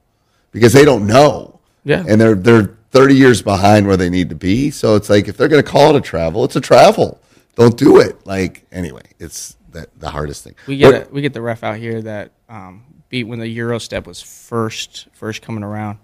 because 0.52 0.73
they 0.73 0.85
don't 0.85 1.07
know. 1.07 1.61
Yeah. 1.85 2.04
and 2.07 2.21
they're 2.21 2.35
they're 2.35 2.75
30 2.90 3.14
years 3.14 3.40
behind 3.42 3.87
where 3.87 3.97
they 3.97 4.11
need 4.11 4.28
to 4.30 4.35
be. 4.35 4.71
So 4.71 4.95
it's 4.97 5.09
like 5.11 5.28
if 5.28 5.37
they're 5.37 5.49
going 5.49 5.62
to 5.62 5.71
call 5.71 5.95
it 5.95 5.99
a 5.99 6.00
travel, 6.00 6.45
it's 6.45 6.57
a 6.57 6.61
travel. 6.61 7.21
Don't 7.57 7.76
do 7.76 8.00
it. 8.00 8.26
Like 8.26 8.64
anyway, 8.73 9.02
it's 9.18 9.57
that 9.73 9.88
the 10.00 10.11
hardest 10.11 10.45
thing. 10.45 10.54
We 10.66 10.76
get 10.78 10.92
What- 10.92 11.09
a, 11.11 11.14
we 11.14 11.21
get 11.23 11.33
the 11.35 11.42
ref 11.42 11.62
out 11.62 11.76
here 11.76 12.00
that 12.02 12.33
um, 12.49 12.85
beat 13.11 13.25
when 13.25 13.38
the 13.38 13.49
Euro 13.49 13.78
step 13.78 14.07
was 14.07 14.21
first 14.23 15.09
first 15.12 15.42
coming 15.42 15.62
around, 15.64 15.99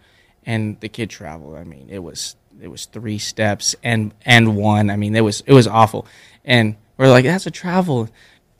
and 0.47 0.79
the 0.81 0.89
kid 0.89 1.09
traveled. 1.11 1.57
I 1.57 1.65
mean, 1.65 1.89
it 1.91 1.99
was 2.01 2.37
it 2.61 2.69
was 2.69 2.87
three 2.87 3.19
steps 3.19 3.75
and 3.83 4.13
and 4.25 4.57
one. 4.57 4.91
I 4.91 4.97
mean, 4.97 5.15
it 5.15 5.23
was 5.23 5.43
it 5.47 5.53
was 5.53 5.67
awful, 5.67 6.07
and 6.45 6.77
we're 6.97 7.09
like, 7.09 7.25
that's 7.25 7.47
a 7.47 7.51
travel. 7.51 8.09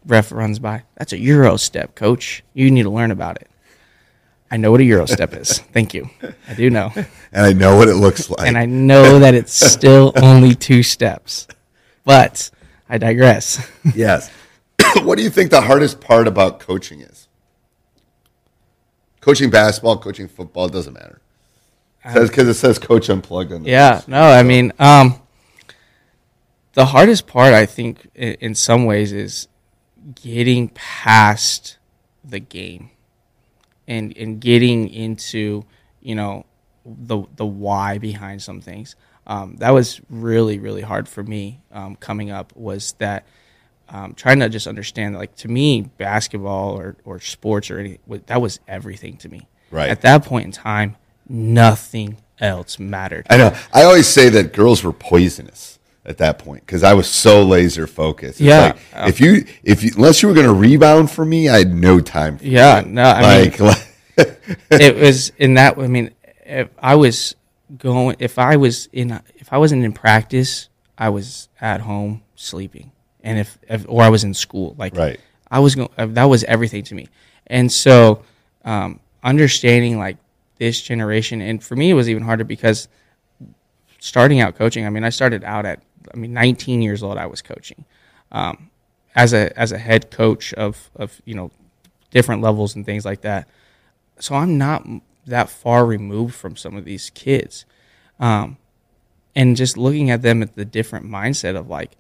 Ref 0.07 0.33
runs 0.33 0.59
by. 0.59 0.83
That's 0.97 1.13
a 1.13 1.19
Euro 1.19 1.57
step, 1.57 1.95
coach. 1.95 2.43
You 2.53 2.71
need 2.71 2.83
to 2.83 2.91
learn 2.91 3.11
about 3.11 3.41
it. 3.41 3.49
I 4.51 4.57
know 4.59 4.71
what 4.71 4.81
a 4.81 4.85
Euro 4.85 5.07
step 5.07 5.35
is. 5.35 5.59
Thank 5.73 5.95
you. 5.95 6.11
I 6.49 6.55
do 6.55 6.71
know, 6.71 6.93
and 6.95 7.07
I 7.47 7.53
know 7.53 7.77
what 7.77 7.89
it 7.89 7.95
looks 7.95 8.29
like. 8.31 8.47
and 8.47 8.59
I 8.59 8.67
know 8.67 9.19
that 9.19 9.35
it's 9.35 9.53
still 9.73 10.13
only 10.17 10.55
two 10.55 10.83
steps, 10.83 11.49
but 12.05 12.51
I 12.89 12.99
digress. 12.99 13.67
yes. 13.95 14.31
what 15.03 15.17
do 15.17 15.25
you 15.25 15.31
think 15.31 15.51
the 15.51 15.63
hardest 15.63 16.01
part 16.01 16.29
about 16.29 16.61
coaching 16.61 17.01
is? 17.01 17.29
Coaching 19.21 19.49
basketball, 19.49 19.99
coaching 19.99 20.29
football, 20.29 20.67
it 20.67 20.73
doesn't 20.73 20.93
matter. 20.93 21.21
Says 22.13 22.29
because 22.29 22.49
it 22.49 22.55
says 22.55 22.79
coach 22.79 23.09
unplugged 23.09 23.53
on 23.53 23.63
the 23.63 23.71
Yeah, 23.71 24.03
no, 24.07 24.23
I 24.23 24.43
mean, 24.43 24.73
um, 24.79 25.21
the 26.75 26.87
hardest 26.87 27.27
part, 27.27 27.55
I 27.55 27.65
think, 27.65 28.09
in, 28.15 28.35
in 28.35 28.55
some 28.55 28.85
ways, 28.85 29.13
is 29.13 29.49
getting 30.15 30.69
past 30.69 31.79
the 32.23 32.41
game 32.41 32.91
and 33.89 34.17
and 34.17 34.41
getting 34.41 34.89
into 34.89 35.65
you 36.01 36.15
know 36.15 36.45
the 36.85 37.23
the 37.37 37.47
why 37.47 37.99
behind 37.99 38.43
some 38.43 38.61
things. 38.61 38.97
Um, 39.27 39.57
that 39.57 39.71
was 39.71 40.01
really 40.11 40.59
really 40.59 40.83
hard 40.83 41.09
for 41.09 41.23
me 41.23 41.63
um, 41.73 41.97
coming 41.97 42.31
up. 42.31 42.55
Was 42.55 42.93
that 42.99 43.27
um, 43.89 44.15
trying 44.15 44.41
to 44.41 44.49
just 44.49 44.67
understand 44.67 45.17
like 45.17 45.35
to 45.37 45.49
me 45.49 45.83
basketball 45.83 46.79
or, 46.79 46.97
or 47.05 47.21
sports 47.21 47.71
or 47.71 47.79
any 47.79 47.99
that 48.27 48.41
was 48.41 48.61
everything 48.69 49.17
to 49.19 49.29
me. 49.29 49.47
Right. 49.71 49.91
at 49.91 50.03
that 50.03 50.25
point 50.25 50.45
in 50.45 50.53
time, 50.53 50.97
nothing 51.29 52.19
else 52.41 52.79
mattered. 52.79 53.27
I 53.31 53.37
know. 53.37 53.55
I 53.73 53.85
always 53.85 54.07
say 54.07 54.29
that 54.31 54.53
girls 54.53 54.83
were 54.83 54.93
poisonous 54.93 55.79
at 56.05 56.19
that 56.19 56.39
point 56.39 56.67
because 56.67 56.83
I 56.83 56.93
was 56.95 57.09
so 57.09 57.43
laser 57.43 57.87
focused. 57.87 58.41
It's 58.41 58.41
Yeah. 58.41 58.77
like, 58.95 59.09
if 59.09 59.21
you 59.21 59.45
if 59.63 59.83
you 59.83 59.91
unless 59.97 60.23
you 60.23 60.29
were 60.29 60.35
going 60.35 60.47
to 60.47 60.53
rebound 60.53 61.11
for 61.11 61.25
me, 61.25 61.49
I 61.49 61.59
had 61.59 61.73
no 61.75 62.01
time. 62.01 62.39
For 62.39 62.45
Yeah, 62.45 62.81
you. 62.83 62.89
no, 62.91 63.03
I 63.05 63.21
mean- 63.43 63.51
like, 63.53 63.61
like 64.21 64.39
it 64.71 64.97
was 64.97 65.31
in 65.39 65.55
that. 65.55 65.79
I 65.79 65.87
mean, 65.87 66.11
if 66.45 66.69
I 66.79 66.95
was 66.97 67.35
going, 67.79 68.17
if 68.19 68.39
I 68.39 68.57
was 68.57 68.89
in, 68.93 69.19
if 69.37 69.53
I 69.53 69.59
wasn't 69.59 69.85
in 69.85 69.93
practice, 69.93 70.69
I 70.99 71.09
was 71.09 71.49
at 71.61 71.81
home 71.81 72.23
sleeping, 72.37 72.93
and 73.23 73.39
if, 73.39 73.59
if 73.69 73.87
or 73.89 74.03
I 74.03 74.09
was 74.11 74.23
in 74.25 74.35
school, 74.35 74.75
like 74.79 74.95
Right. 74.97 75.19
I 75.51 75.61
was 75.61 75.75
going. 75.75 75.89
That 75.97 76.25
was 76.25 76.45
everything 76.45 76.83
to 76.85 76.95
me, 76.95 77.09
and 77.47 77.73
so 77.73 78.23
um, 78.65 79.01
understanding 79.23 79.99
like 79.99 80.17
this 80.65 80.81
generation, 80.81 81.43
and 81.43 81.63
for 81.63 81.77
me, 81.77 81.91
it 81.91 81.95
was 81.95 82.09
even 82.09 82.23
harder 82.23 82.45
because 82.45 82.89
starting 83.99 84.41
out 84.41 84.57
coaching. 84.57 84.87
I 84.87 84.91
mean, 84.91 85.05
I 85.05 85.11
started 85.11 85.45
out 85.45 85.67
at, 85.67 85.83
I 86.13 86.17
mean, 86.17 86.33
19 86.33 86.81
years 86.81 87.03
old. 87.03 87.19
I 87.19 87.27
was 87.27 87.43
coaching 87.43 87.85
um, 88.33 88.71
as 89.15 89.35
a 89.35 89.57
as 89.59 89.73
a 89.73 89.79
head 89.79 90.11
coach 90.11 90.55
of 90.55 90.91
of 90.97 91.21
you 91.27 91.35
know 91.35 91.51
different 92.11 92.41
levels 92.41 92.75
and 92.75 92.87
things 92.87 93.05
like 93.05 93.21
that. 93.21 93.47
So 94.19 94.35
I'm 94.35 94.57
not 94.57 94.87
that 95.27 95.51
far 95.51 95.85
removed 95.85 96.35
from 96.35 96.57
some 96.57 96.77
of 96.77 96.87
these 96.87 97.11
kids, 97.11 97.67
um, 98.19 98.57
and 99.37 99.55
just 99.57 99.77
looking 99.77 100.11
at 100.11 100.23
them 100.23 100.43
at 100.43 100.55
the 100.55 100.65
different 100.65 101.05
mindset 101.07 101.57
of 101.57 101.69
like, 101.69 101.93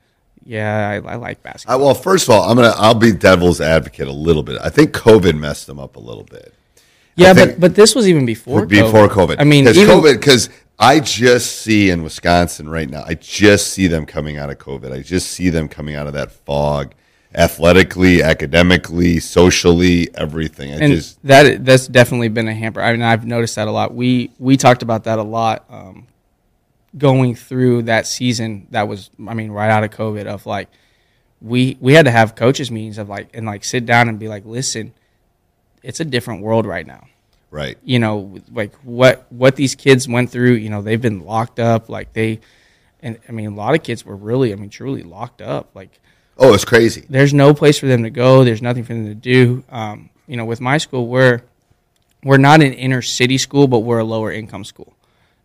yeah, 0.42 0.88
I, 0.88 1.12
I 1.12 1.16
like 1.16 1.40
I, 1.44 1.50
basketball. 1.50 1.80
well, 1.80 1.94
first 1.94 2.28
of 2.28 2.34
all, 2.34 2.48
I'm 2.48 2.56
gonna 2.56 2.74
I'll 2.76 2.94
be 2.94 3.12
devil's 3.12 3.60
advocate 3.60 4.08
a 4.08 4.12
little 4.12 4.42
bit. 4.42 4.58
I 4.62 4.70
think 4.70 4.92
COVID 4.92 5.38
messed 5.38 5.66
them 5.66 5.78
up 5.78 5.96
a 5.96 6.00
little 6.00 6.24
bit. 6.24 6.54
Yeah, 7.16 7.32
but 7.32 7.60
but 7.60 7.74
this 7.74 7.94
was 7.94 8.08
even 8.08 8.26
before 8.26 8.66
before 8.66 9.08
COVID. 9.08 9.36
I 9.38 9.44
mean, 9.44 9.64
because 9.64 9.78
even, 9.78 9.96
COVID, 9.96 10.14
because 10.14 10.48
I 10.78 11.00
just 11.00 11.60
see 11.60 11.90
in 11.90 12.02
Wisconsin 12.02 12.68
right 12.68 12.88
now, 12.88 13.04
I 13.06 13.14
just 13.14 13.68
see 13.68 13.86
them 13.86 14.06
coming 14.06 14.38
out 14.38 14.50
of 14.50 14.58
COVID. 14.58 14.92
I 14.92 15.02
just 15.02 15.28
see 15.30 15.48
them 15.48 15.68
coming 15.68 15.94
out 15.94 16.08
of 16.08 16.14
that 16.14 16.32
fog, 16.32 16.92
athletically, 17.32 18.22
academically, 18.22 19.20
socially, 19.20 20.08
everything. 20.16 20.72
I 20.72 20.76
and 20.76 20.92
just 20.94 21.22
that 21.22 21.64
that's 21.64 21.86
definitely 21.86 22.28
been 22.28 22.48
a 22.48 22.54
hamper. 22.54 22.80
I 22.80 22.92
mean, 22.92 23.02
I've 23.02 23.24
noticed 23.24 23.54
that 23.56 23.68
a 23.68 23.70
lot. 23.70 23.94
We 23.94 24.32
we 24.38 24.56
talked 24.56 24.82
about 24.82 25.04
that 25.04 25.20
a 25.20 25.22
lot 25.22 25.64
um, 25.70 26.08
going 26.98 27.36
through 27.36 27.82
that 27.82 28.08
season. 28.08 28.66
That 28.70 28.88
was, 28.88 29.10
I 29.28 29.34
mean, 29.34 29.52
right 29.52 29.70
out 29.70 29.84
of 29.84 29.90
COVID. 29.90 30.26
Of 30.26 30.46
like, 30.46 30.68
we 31.40 31.76
we 31.80 31.94
had 31.94 32.06
to 32.06 32.10
have 32.10 32.34
coaches 32.34 32.72
meetings 32.72 32.98
of 32.98 33.08
like 33.08 33.28
and 33.32 33.46
like 33.46 33.62
sit 33.62 33.86
down 33.86 34.08
and 34.08 34.18
be 34.18 34.26
like, 34.26 34.44
listen, 34.44 34.92
it's 35.84 36.00
a 36.00 36.04
different 36.04 36.42
world 36.42 36.66
right 36.66 36.86
now. 36.86 37.06
right. 37.50 37.78
You 37.84 37.98
know, 38.00 38.40
like 38.52 38.74
what 38.82 39.26
what 39.30 39.54
these 39.56 39.74
kids 39.74 40.08
went 40.08 40.30
through. 40.30 40.52
You 40.54 40.70
know, 40.70 40.82
they've 40.82 41.00
been 41.00 41.20
locked 41.24 41.60
up. 41.60 41.88
Like 41.88 42.12
they, 42.12 42.40
and 43.00 43.18
I 43.28 43.32
mean, 43.32 43.46
a 43.52 43.54
lot 43.54 43.74
of 43.74 43.82
kids 43.82 44.04
were 44.04 44.16
really, 44.16 44.52
I 44.52 44.56
mean, 44.56 44.70
truly 44.70 45.02
locked 45.02 45.40
up. 45.42 45.70
Like 45.74 46.00
Oh, 46.36 46.52
it's 46.52 46.64
crazy. 46.64 47.04
there's 47.08 47.32
no 47.32 47.54
place 47.54 47.78
for 47.78 47.86
them 47.86 48.02
to 48.02 48.10
go. 48.10 48.42
There's 48.44 48.60
nothing 48.62 48.82
for 48.82 48.92
them 48.94 49.06
to 49.06 49.14
do. 49.14 49.62
Um, 49.70 50.10
you 50.26 50.36
know, 50.36 50.44
with 50.44 50.60
my 50.60 50.78
school, 50.78 51.06
we're 51.06 51.42
we're 52.24 52.38
not 52.38 52.60
an 52.62 52.72
inner 52.72 53.02
city 53.02 53.38
school, 53.38 53.68
but 53.68 53.80
we're 53.80 53.98
a 54.00 54.04
lower 54.04 54.32
income 54.32 54.64
school. 54.64 54.94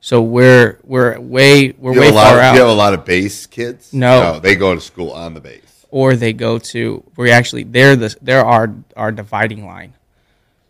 So 0.02 0.22
we're 0.22 0.80
we're 0.84 1.20
way 1.20 1.74
we're 1.78 2.00
way 2.00 2.10
far 2.12 2.38
of, 2.38 2.40
out. 2.40 2.54
you 2.56 2.62
have 2.62 2.70
a 2.70 2.74
lot 2.74 2.94
of 2.94 3.04
base 3.06 3.46
kids. 3.46 3.94
No. 3.94 4.40
they 4.40 4.56
go 4.56 4.74
to 4.74 4.82
school 4.82 5.12
on 5.12 5.34
the 5.34 5.42
base. 5.42 5.86
or 5.92 6.16
they 6.16 6.32
go 6.34 6.58
to 6.60 7.04
we 7.18 7.30
actually 7.32 7.64
they're 7.64 7.96
the 7.98 8.16
they're 8.22 8.46
our 8.46 8.74
our 8.96 9.12
dividing 9.12 9.66
line. 9.66 9.94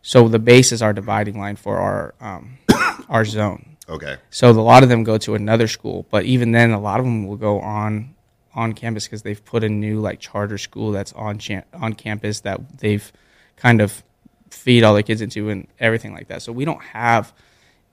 So 0.01 0.27
the 0.27 0.39
base 0.39 0.71
is 0.71 0.81
our 0.81 0.93
dividing 0.93 1.39
line 1.39 1.55
for 1.55 1.77
our 1.77 2.13
um, 2.19 2.57
our 3.09 3.25
zone. 3.25 3.77
Okay, 3.87 4.17
So 4.29 4.51
a 4.51 4.53
lot 4.53 4.83
of 4.83 4.89
them 4.89 5.03
go 5.03 5.17
to 5.17 5.33
another 5.33 5.67
school, 5.67 6.05
but 6.11 6.23
even 6.25 6.51
then, 6.51 6.69
a 6.71 6.79
lot 6.79 6.99
of 6.99 7.05
them 7.05 7.25
will 7.25 7.37
go 7.37 7.59
on 7.59 8.13
on 8.53 8.73
campus 8.73 9.05
because 9.05 9.23
they've 9.23 9.43
put 9.43 9.63
a 9.63 9.69
new 9.69 9.99
like 9.99 10.19
charter 10.19 10.57
school 10.57 10.91
that's 10.91 11.11
on 11.13 11.39
cha- 11.39 11.63
on 11.73 11.93
campus 11.93 12.41
that 12.41 12.79
they've 12.79 13.11
kind 13.55 13.81
of 13.81 14.03
feed 14.51 14.83
all 14.83 14.93
the 14.93 15.03
kids 15.03 15.21
into 15.21 15.49
and 15.49 15.67
everything 15.79 16.13
like 16.13 16.27
that. 16.27 16.41
So 16.41 16.51
we 16.51 16.65
don't 16.65 16.81
have, 16.81 17.33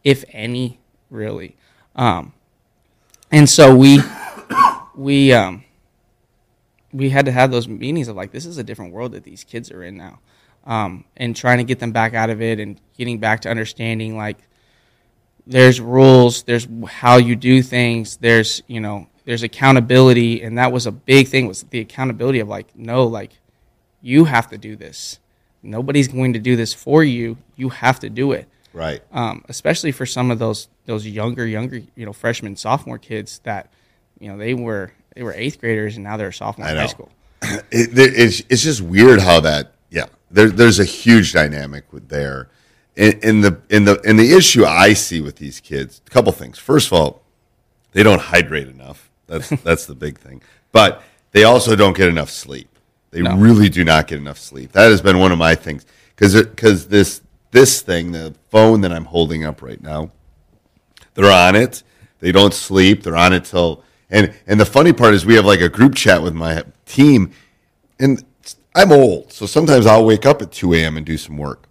if 0.05 0.25
any, 0.31 0.81
really. 1.11 1.57
Um, 1.95 2.33
and 3.31 3.49
so 3.49 3.75
we 3.75 4.01
we 4.95 5.33
um 5.33 5.65
we 6.93 7.11
had 7.11 7.27
to 7.27 7.33
have 7.33 7.51
those 7.51 7.69
meetings 7.69 8.09
of 8.09 8.17
like 8.17 8.33
this 8.33 8.47
is 8.47 8.59
a 8.59 8.65
different 8.65 8.93
world 8.93 9.13
that 9.13 9.25
these 9.25 9.45
kids 9.45 9.71
are 9.71 9.83
in 9.83 9.97
now, 9.97 10.19
um, 10.67 11.05
and 11.17 11.35
trying 11.35 11.59
to 11.59 11.65
get 11.65 11.79
them 11.79 11.93
back 11.93 12.15
out 12.15 12.31
of 12.31 12.43
it 12.43 12.61
and 12.61 12.81
getting 12.99 13.19
back 13.19 13.41
to 13.43 13.49
understanding 13.49 14.17
like 14.17 14.39
there's 15.47 15.81
rules, 15.81 16.43
there's 16.43 16.67
how 16.89 17.17
you 17.17 17.37
do 17.37 17.63
things, 17.63 18.17
there's 18.17 18.63
you 18.67 18.81
know 18.81 19.07
there's 19.25 19.43
accountability, 19.43 20.43
and 20.43 20.59
that 20.59 20.73
was 20.73 20.87
a 20.87 20.93
big 20.93 21.29
thing 21.29 21.47
was 21.47 21.63
the 21.65 21.81
accountability 21.81 22.41
of 22.41 22.49
like 22.49 22.77
no 22.77 23.05
like 23.07 23.33
you 24.03 24.25
have 24.25 24.49
to 24.51 24.59
do 24.59 24.77
this. 24.77 25.19
Nobody's 25.63 26.09
going 26.09 26.35
to 26.35 26.39
do 26.39 26.55
this 26.55 26.75
for 26.75 27.03
you. 27.03 27.39
You 27.57 27.71
have 27.71 27.99
to 28.01 28.11
do 28.11 28.33
it 28.33 28.49
right. 28.77 29.03
um, 29.13 29.45
especially 29.49 29.91
for 29.91 30.07
some 30.07 30.31
of 30.31 30.39
those 30.39 30.69
those 30.85 31.07
younger 31.07 31.47
younger 31.47 31.81
you 31.97 32.07
know 32.07 32.13
freshman 32.13 32.55
sophomore 32.55 32.99
kids 32.99 33.41
that 33.41 33.73
you 34.21 34.29
know 34.29 34.37
they 34.37 34.55
were 34.55 34.93
they 35.15 35.23
were 35.23 35.33
eighth 35.33 35.59
graders 35.59 35.97
and 35.97 36.05
now 36.05 36.17
they're 36.17 36.31
sophomore 36.31 36.69
in 36.69 36.77
high 36.77 36.87
school. 36.87 37.11
it, 37.43 37.91
it's 37.93 38.43
it's 38.49 38.63
just 38.63 38.81
weird 38.81 39.21
how 39.21 39.41
that 39.41 39.73
yeah 39.91 40.07
there, 40.31 40.49
there's 40.49 40.79
a 40.79 40.85
huge 40.85 41.33
dynamic 41.33 41.93
with 41.93 42.09
there. 42.09 42.49
In, 42.97 43.19
in 43.23 43.41
the 43.43 43.61
in 43.69 43.85
the 43.85 44.01
in 44.03 44.17
the 44.17 44.33
issue 44.33 44.65
I 44.65 44.95
see 44.95 45.21
with 45.21 45.37
these 45.37 45.61
kids 45.61 46.01
a 46.07 46.11
couple 46.11 46.33
things. 46.33 46.59
First 46.59 46.87
of 46.89 46.95
all 46.95 47.23
they 47.93 48.03
don't 48.03 48.21
hydrate 48.21 48.69
enough. 48.69 49.11
That's 49.27 49.49
that's 49.63 49.87
the 49.87 49.95
big 49.95 50.19
thing. 50.19 50.43
But 50.73 51.03
they 51.33 51.45
also 51.45 51.77
don't 51.77 51.97
get 51.97 52.09
enough 52.09 52.31
sleep. 52.31 52.69
They 53.11 53.21
No. 53.21 53.37
really 53.37 53.69
do 53.69 53.85
not 53.85 54.07
get 54.09 54.19
enough 54.19 54.39
sleep. 54.39 54.73
That 54.73 54.91
has 54.91 55.03
been 55.03 55.19
one 55.19 55.31
of 55.31 55.39
my 55.39 55.55
things. 55.55 55.85
Because 56.15 56.35
because 56.35 56.89
this 56.89 57.21
this 57.51 57.83
thing 57.83 58.13
the 58.13 58.35
phone 58.51 58.81
that 58.81 58.93
I'm 58.93 59.05
holding 59.05 59.45
up 59.45 59.61
right 59.63 59.81
now 59.83 60.11
they're 61.15 61.31
on 61.31 61.55
it. 61.57 61.83
They 62.21 62.33
don't 62.33 62.55
sleep. 62.55 63.03
They're 63.03 63.17
on 63.17 63.33
it 63.35 63.45
till 63.45 63.83
and 64.11 64.33
and 64.47 64.59
the 64.59 64.67
funny 64.67 64.93
part 64.93 65.13
is 65.15 65.27
we 65.27 65.35
have 65.35 65.45
like 65.45 65.61
a 65.61 65.69
group 65.69 65.95
chat 65.95 66.23
with 66.23 66.35
my 66.35 66.63
team, 66.87 67.33
and 67.99 68.25
I'm 68.77 68.93
old, 68.93 69.33
so 69.33 69.47
sometimes 69.47 69.87
I'll 69.87 70.05
wake 70.05 70.27
up 70.27 70.43
at 70.43 70.53
2 70.53 70.75
a.m. 70.75 70.97
and 70.99 71.05
do 71.07 71.17
some 71.17 71.39
work. 71.39 71.67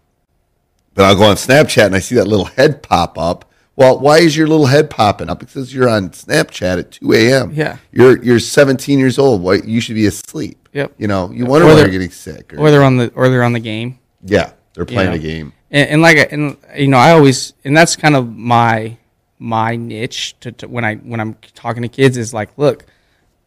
But 0.96 1.06
I'll 1.06 1.16
go 1.16 1.24
on 1.26 1.36
Snapchat 1.36 1.86
and 1.86 1.96
I 1.96 2.00
see 2.00 2.16
that 2.16 2.28
little 2.28 2.46
head 2.46 2.82
pop 2.82 3.18
up. 3.18 3.46
Well, 3.76 4.00
why 4.00 4.20
is 4.20 4.36
your 4.36 4.48
little 4.48 4.66
head 4.68 4.90
popping 4.90 5.30
up? 5.30 5.40
Because 5.40 5.74
you're 5.74 5.88
on 5.90 6.10
Snapchat 6.10 6.80
at 6.80 6.92
2 6.92 7.14
a.m. 7.14 7.52
Yeah. 7.54 7.78
You're 7.92 8.24
you're 8.24 8.40
17 8.40 8.98
years 8.98 9.20
old. 9.20 9.42
Why 9.44 9.56
you 9.56 9.82
should 9.82 9.96
be 9.96 10.06
asleep. 10.08 10.68
Yep. 10.74 10.94
You 10.98 11.08
know, 11.08 11.30
you 11.32 11.46
wonder 11.46 11.66
Or 11.68 11.70
why 11.70 11.76
they're- 11.76 11.84
you're 11.86 11.92
getting 11.92 12.10
sick. 12.12 12.54
Or, 12.54 12.60
Or 12.60 12.72
they're 12.72 12.84
on 12.84 12.98
the 12.98 13.12
or 13.14 13.30
they're 13.30 13.44
on 13.44 13.54
the 13.54 13.60
game. 13.60 14.00
yeah, 14.24 14.52
they're 14.74 14.86
playing 14.86 15.10
know. 15.12 15.16
a 15.18 15.20
game. 15.20 15.54
And, 15.72 15.90
and 15.90 16.02
like 16.02 16.18
I- 16.18 16.30
and 16.32 16.58
you 16.78 16.88
know 16.88 16.98
I 16.98 17.12
always 17.12 17.54
and 17.66 17.76
that's 17.78 17.96
kind 17.98 18.16
of 18.16 18.34
my 18.36 18.98
my 19.38 19.76
niche 19.76 20.36
to, 20.40 20.54
to 20.54 20.68
when 20.70 20.86
I 20.86 20.96
when 20.96 21.20
I'm 21.20 21.36
talking 21.54 21.82
to 21.84 21.90
kids 21.90 22.16
is 22.18 22.34
like 22.34 22.58
look 22.58 22.86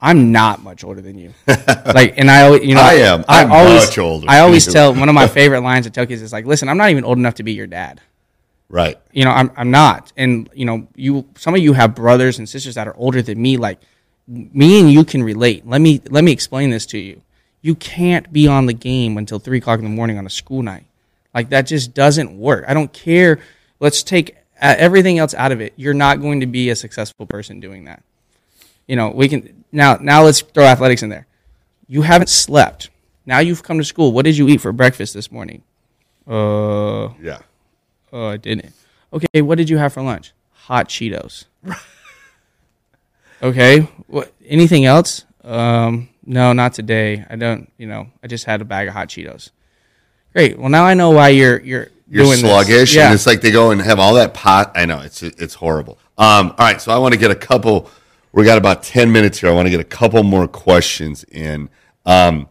I'm 0.00 0.30
not 0.30 0.62
much 0.62 0.84
older 0.84 1.00
than 1.00 1.18
you. 1.18 1.34
like, 1.46 2.18
and 2.18 2.30
I, 2.30 2.42
always- 2.42 2.64
you 2.64 2.74
know, 2.74 2.80
I 2.84 2.94
am. 2.94 3.24
I'm 3.28 3.50
always, 3.50 3.86
much 3.86 3.98
older 3.98 4.26
I 4.28 4.40
always 4.40 4.66
tell 4.66 4.94
one 4.94 5.08
of 5.08 5.14
my 5.14 5.26
favorite 5.38 5.60
lines 5.62 5.86
to 5.86 5.90
tell 5.90 6.06
kids 6.06 6.22
is 6.22 6.32
like, 6.32 6.46
listen, 6.46 6.68
I'm 6.68 6.76
not 6.76 6.90
even 6.90 7.04
old 7.04 7.18
enough 7.18 7.34
to 7.34 7.42
be 7.42 7.52
your 7.52 7.66
dad. 7.66 8.00
Right. 8.68 8.98
You 9.12 9.24
know, 9.24 9.30
I'm, 9.30 9.50
I'm 9.56 9.70
not. 9.70 10.12
And, 10.16 10.48
you 10.54 10.64
know, 10.66 10.86
you, 10.94 11.26
some 11.36 11.54
of 11.54 11.60
you 11.60 11.72
have 11.72 11.94
brothers 11.94 12.38
and 12.38 12.48
sisters 12.48 12.74
that 12.74 12.86
are 12.86 12.94
older 12.96 13.22
than 13.22 13.40
me. 13.40 13.56
Like, 13.56 13.80
me 14.26 14.80
and 14.80 14.92
you 14.92 15.04
can 15.04 15.22
relate. 15.22 15.66
Let 15.66 15.80
me, 15.80 16.00
let 16.10 16.22
me 16.22 16.32
explain 16.32 16.70
this 16.70 16.84
to 16.86 16.98
you. 16.98 17.22
You 17.62 17.74
can't 17.74 18.30
be 18.32 18.46
on 18.46 18.66
the 18.66 18.74
game 18.74 19.16
until 19.16 19.38
three 19.38 19.58
o'clock 19.58 19.78
in 19.78 19.84
the 19.84 19.90
morning 19.90 20.18
on 20.18 20.26
a 20.26 20.30
school 20.30 20.62
night. 20.62 20.84
Like, 21.34 21.48
that 21.50 21.62
just 21.62 21.94
doesn't 21.94 22.38
work. 22.38 22.64
I 22.68 22.74
don't 22.74 22.92
care. 22.92 23.38
Let's 23.80 24.02
take 24.02 24.36
uh, 24.60 24.74
everything 24.78 25.18
else 25.18 25.34
out 25.34 25.50
of 25.50 25.60
it. 25.60 25.72
You're 25.76 25.94
not 25.94 26.20
going 26.20 26.40
to 26.40 26.46
be 26.46 26.70
a 26.70 26.76
successful 26.76 27.26
person 27.26 27.58
doing 27.60 27.84
that. 27.86 28.02
You 28.88 28.96
know, 28.96 29.10
we 29.10 29.28
can, 29.28 29.64
now, 29.70 29.98
now 30.00 30.24
let's 30.24 30.40
throw 30.40 30.64
athletics 30.64 31.02
in 31.04 31.10
there. 31.10 31.26
You 31.86 32.02
haven't 32.02 32.28
slept. 32.28 32.90
Now 33.26 33.38
you've 33.38 33.62
come 33.62 33.78
to 33.78 33.84
school. 33.84 34.12
What 34.12 34.24
did 34.24 34.36
you 34.36 34.48
eat 34.48 34.60
for 34.60 34.72
breakfast 34.72 35.14
this 35.14 35.30
morning? 35.30 35.62
Uh, 36.26 37.10
Yeah. 37.20 37.38
Oh, 38.12 38.26
I 38.28 38.36
didn't. 38.38 38.72
Okay, 39.12 39.42
what 39.42 39.56
did 39.58 39.68
you 39.70 39.76
have 39.78 39.92
for 39.92 40.02
lunch? 40.02 40.32
Hot 40.52 40.88
Cheetos. 40.88 41.44
okay. 43.42 43.80
What? 44.06 44.32
Anything 44.46 44.84
else? 44.84 45.24
Um, 45.44 46.08
no, 46.24 46.52
not 46.52 46.74
today. 46.74 47.24
I 47.28 47.36
don't. 47.36 47.70
You 47.78 47.86
know, 47.86 48.08
I 48.22 48.26
just 48.26 48.44
had 48.44 48.60
a 48.60 48.64
bag 48.64 48.88
of 48.88 48.94
hot 48.94 49.08
Cheetos. 49.08 49.50
Great. 50.32 50.58
Well, 50.58 50.68
now 50.68 50.84
I 50.84 50.94
know 50.94 51.10
why 51.10 51.28
you're 51.30 51.58
you're 51.60 51.88
You're 52.10 52.24
doing 52.24 52.38
sluggish, 52.38 52.94
Yeah. 52.94 53.06
and 53.06 53.14
it's 53.14 53.26
like 53.26 53.40
they 53.40 53.50
go 53.50 53.70
and 53.70 53.80
have 53.80 53.98
all 53.98 54.14
that 54.14 54.34
pot. 54.34 54.72
I 54.74 54.84
know 54.86 55.00
it's 55.00 55.22
it's 55.22 55.54
horrible. 55.54 55.98
Um, 56.18 56.50
all 56.50 56.66
right, 56.66 56.80
so 56.80 56.92
I 56.92 56.98
want 56.98 57.14
to 57.14 57.20
get 57.20 57.30
a 57.30 57.34
couple. 57.36 57.90
We 58.32 58.44
got 58.44 58.58
about 58.58 58.82
ten 58.82 59.10
minutes 59.10 59.40
here. 59.40 59.50
I 59.50 59.52
want 59.52 59.66
to 59.66 59.70
get 59.70 59.80
a 59.80 59.84
couple 59.84 60.22
more 60.22 60.46
questions 60.46 61.24
in. 61.24 61.70
Um, 62.04 62.48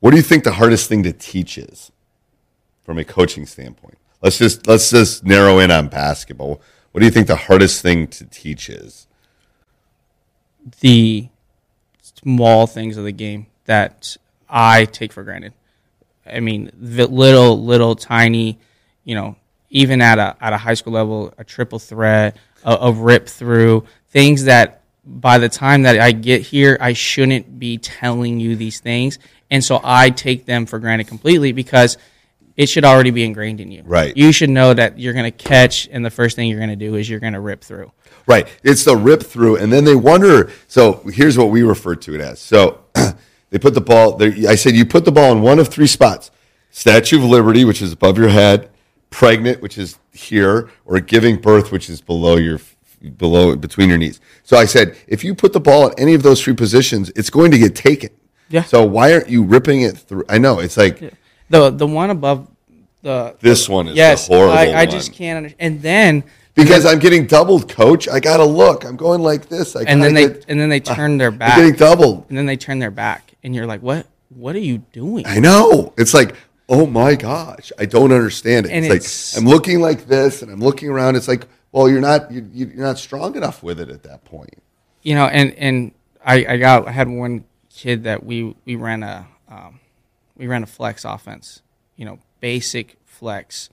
what 0.00 0.10
do 0.10 0.16
you 0.16 0.22
think 0.22 0.44
the 0.44 0.52
hardest 0.52 0.88
thing 0.88 1.02
to 1.02 1.12
teach 1.12 1.58
is, 1.58 1.90
from 2.84 2.98
a 2.98 3.04
coaching 3.04 3.46
standpoint? 3.46 3.98
Let's 4.22 4.38
just 4.38 4.66
let's 4.66 4.90
just 4.90 5.24
narrow 5.24 5.58
in 5.58 5.70
on 5.70 5.88
basketball. 5.88 6.60
What 6.92 7.00
do 7.00 7.04
you 7.04 7.12
think 7.12 7.26
the 7.26 7.36
hardest 7.36 7.82
thing 7.82 8.06
to 8.08 8.24
teach 8.24 8.68
is? 8.70 9.06
the 10.80 11.28
small 12.00 12.66
things 12.66 12.96
of 12.96 13.04
the 13.04 13.12
game 13.12 13.46
that 13.64 14.16
I 14.48 14.84
take 14.86 15.12
for 15.12 15.22
granted. 15.22 15.52
I 16.26 16.40
mean, 16.40 16.70
the 16.76 17.06
little, 17.06 17.62
little, 17.62 17.94
tiny, 17.94 18.58
you 19.04 19.14
know, 19.14 19.36
even 19.70 20.00
at 20.00 20.18
a 20.18 20.36
at 20.40 20.52
a 20.52 20.56
high 20.56 20.74
school 20.74 20.92
level, 20.92 21.32
a 21.38 21.44
triple 21.44 21.78
threat, 21.78 22.36
a, 22.64 22.76
a 22.82 22.92
rip 22.92 23.28
through, 23.28 23.84
things 24.08 24.44
that 24.44 24.82
by 25.06 25.38
the 25.38 25.48
time 25.48 25.82
that 25.82 25.98
I 26.00 26.12
get 26.12 26.42
here, 26.42 26.76
I 26.80 26.92
shouldn't 26.92 27.58
be 27.58 27.78
telling 27.78 28.40
you 28.40 28.56
these 28.56 28.80
things, 28.80 29.18
and 29.50 29.64
so 29.64 29.80
I 29.82 30.10
take 30.10 30.44
them 30.44 30.66
for 30.66 30.78
granted 30.78 31.06
completely 31.06 31.52
because 31.52 31.96
it 32.56 32.68
should 32.68 32.84
already 32.84 33.10
be 33.10 33.22
ingrained 33.22 33.60
in 33.60 33.70
you. 33.70 33.82
Right. 33.84 34.16
You 34.16 34.32
should 34.32 34.50
know 34.50 34.72
that 34.72 34.98
you're 34.98 35.12
going 35.12 35.30
to 35.30 35.30
catch, 35.30 35.88
and 35.92 36.04
the 36.04 36.10
first 36.10 36.36
thing 36.36 36.48
you're 36.48 36.58
going 36.58 36.70
to 36.70 36.76
do 36.76 36.94
is 36.94 37.08
you're 37.08 37.20
going 37.20 37.34
to 37.34 37.40
rip 37.40 37.62
through. 37.62 37.92
Right. 38.26 38.48
It's 38.62 38.84
the 38.84 38.96
rip 38.96 39.22
through, 39.22 39.56
and 39.56 39.72
then 39.72 39.84
they 39.84 39.94
wonder. 39.94 40.50
So 40.66 41.02
here's 41.12 41.38
what 41.38 41.50
we 41.50 41.62
refer 41.62 41.94
to 41.96 42.14
it 42.14 42.20
as. 42.20 42.40
So 42.40 42.80
they 43.50 43.58
put 43.58 43.74
the 43.74 43.80
ball. 43.80 44.16
There, 44.16 44.32
I 44.48 44.54
said 44.54 44.74
you 44.74 44.86
put 44.86 45.04
the 45.04 45.12
ball 45.12 45.32
in 45.32 45.42
one 45.42 45.58
of 45.58 45.68
three 45.68 45.86
spots: 45.86 46.30
Statue 46.70 47.18
of 47.18 47.24
Liberty, 47.24 47.64
which 47.64 47.82
is 47.82 47.92
above 47.92 48.18
your 48.18 48.30
head; 48.30 48.70
pregnant, 49.10 49.60
which 49.60 49.76
is 49.78 49.98
here; 50.12 50.70
or 50.84 50.98
giving 51.00 51.36
birth, 51.36 51.70
which 51.70 51.90
is 51.90 52.00
below 52.00 52.36
your 52.36 52.58
below 53.10 53.56
between 53.56 53.88
your 53.88 53.98
knees. 53.98 54.20
So 54.42 54.56
I 54.56 54.64
said, 54.64 54.96
if 55.06 55.24
you 55.24 55.34
put 55.34 55.52
the 55.52 55.60
ball 55.60 55.88
at 55.88 55.98
any 55.98 56.14
of 56.14 56.22
those 56.22 56.42
three 56.42 56.54
positions, 56.54 57.10
it's 57.16 57.30
going 57.30 57.50
to 57.50 57.58
get 57.58 57.74
taken. 57.74 58.10
Yeah. 58.48 58.62
So 58.62 58.84
why 58.84 59.12
aren't 59.12 59.28
you 59.28 59.42
ripping 59.42 59.82
it 59.82 59.98
through? 59.98 60.24
I 60.28 60.38
know 60.38 60.60
it's 60.60 60.76
like 60.76 61.00
The 61.50 61.70
the 61.70 61.86
one 61.86 62.10
above 62.10 62.48
the 63.02 63.36
this 63.40 63.68
one 63.68 63.88
is 63.88 63.96
yes, 63.96 64.28
the 64.28 64.34
horrible 64.34 64.58
I, 64.58 64.80
I 64.82 64.86
just 64.86 65.12
can't 65.12 65.36
understand. 65.38 65.74
And 65.74 65.82
then 65.82 66.24
because 66.54 66.86
I'm 66.86 66.98
getting 66.98 67.26
doubled, 67.26 67.68
coach. 67.68 68.08
I 68.08 68.18
gotta 68.18 68.44
look. 68.44 68.84
I'm 68.84 68.96
going 68.96 69.20
like 69.20 69.48
this. 69.48 69.76
I 69.76 69.82
and 69.82 70.02
then 70.02 70.14
they 70.14 70.28
get- 70.28 70.44
and 70.48 70.58
then 70.58 70.68
they 70.70 70.80
ah, 70.86 70.94
turn 70.94 71.18
their 71.18 71.30
I'm 71.30 71.38
getting 71.38 71.74
doubled. 71.74 72.26
and 72.28 72.38
then 72.38 72.46
they 72.46 72.56
turn 72.56 72.78
their 72.78 72.90
back, 72.90 73.34
and 73.42 73.54
you're 73.54 73.66
like, 73.66 73.82
what? 73.82 74.06
What 74.30 74.56
are 74.56 74.60
you 74.60 74.78
doing? 74.78 75.26
I 75.26 75.38
know. 75.38 75.92
It's 75.98 76.14
like, 76.14 76.34
oh 76.68 76.86
my 76.86 77.14
gosh, 77.14 77.72
I 77.78 77.84
don't 77.84 78.10
understand 78.10 78.66
it. 78.66 78.72
And 78.72 78.84
it's, 78.86 78.94
it's- 78.94 79.34
like 79.34 79.42
I'm 79.42 79.48
looking 79.48 79.80
like 79.80 80.06
this, 80.06 80.42
and 80.42 80.50
I'm 80.50 80.60
looking 80.60 80.88
around. 80.88 81.16
It's 81.16 81.28
like, 81.28 81.46
well, 81.76 81.90
you're 81.90 82.00
not 82.00 82.30
you, 82.32 82.48
you- 82.52 82.72
you're 82.74 82.86
not 82.86 82.98
strong 82.98 83.36
enough 83.36 83.62
with 83.62 83.78
it 83.80 83.90
at 83.90 84.02
that 84.04 84.24
point. 84.24 84.62
You 85.02 85.14
know, 85.14 85.26
and 85.26 85.52
and 85.54 85.92
I 86.24 86.46
I 86.46 86.56
got 86.56 86.88
I 86.88 86.92
had 86.92 87.08
one 87.08 87.44
kid 87.70 88.04
that 88.04 88.24
we 88.24 88.56
we 88.64 88.76
ran 88.76 89.02
a 89.02 89.26
um, 89.48 89.78
we 90.36 90.46
ran 90.46 90.62
a 90.62 90.66
flex 90.66 91.04
offense. 91.04 91.62
You 91.96 92.06
know, 92.06 92.18
basic 92.40 92.96
flex. 93.04 93.68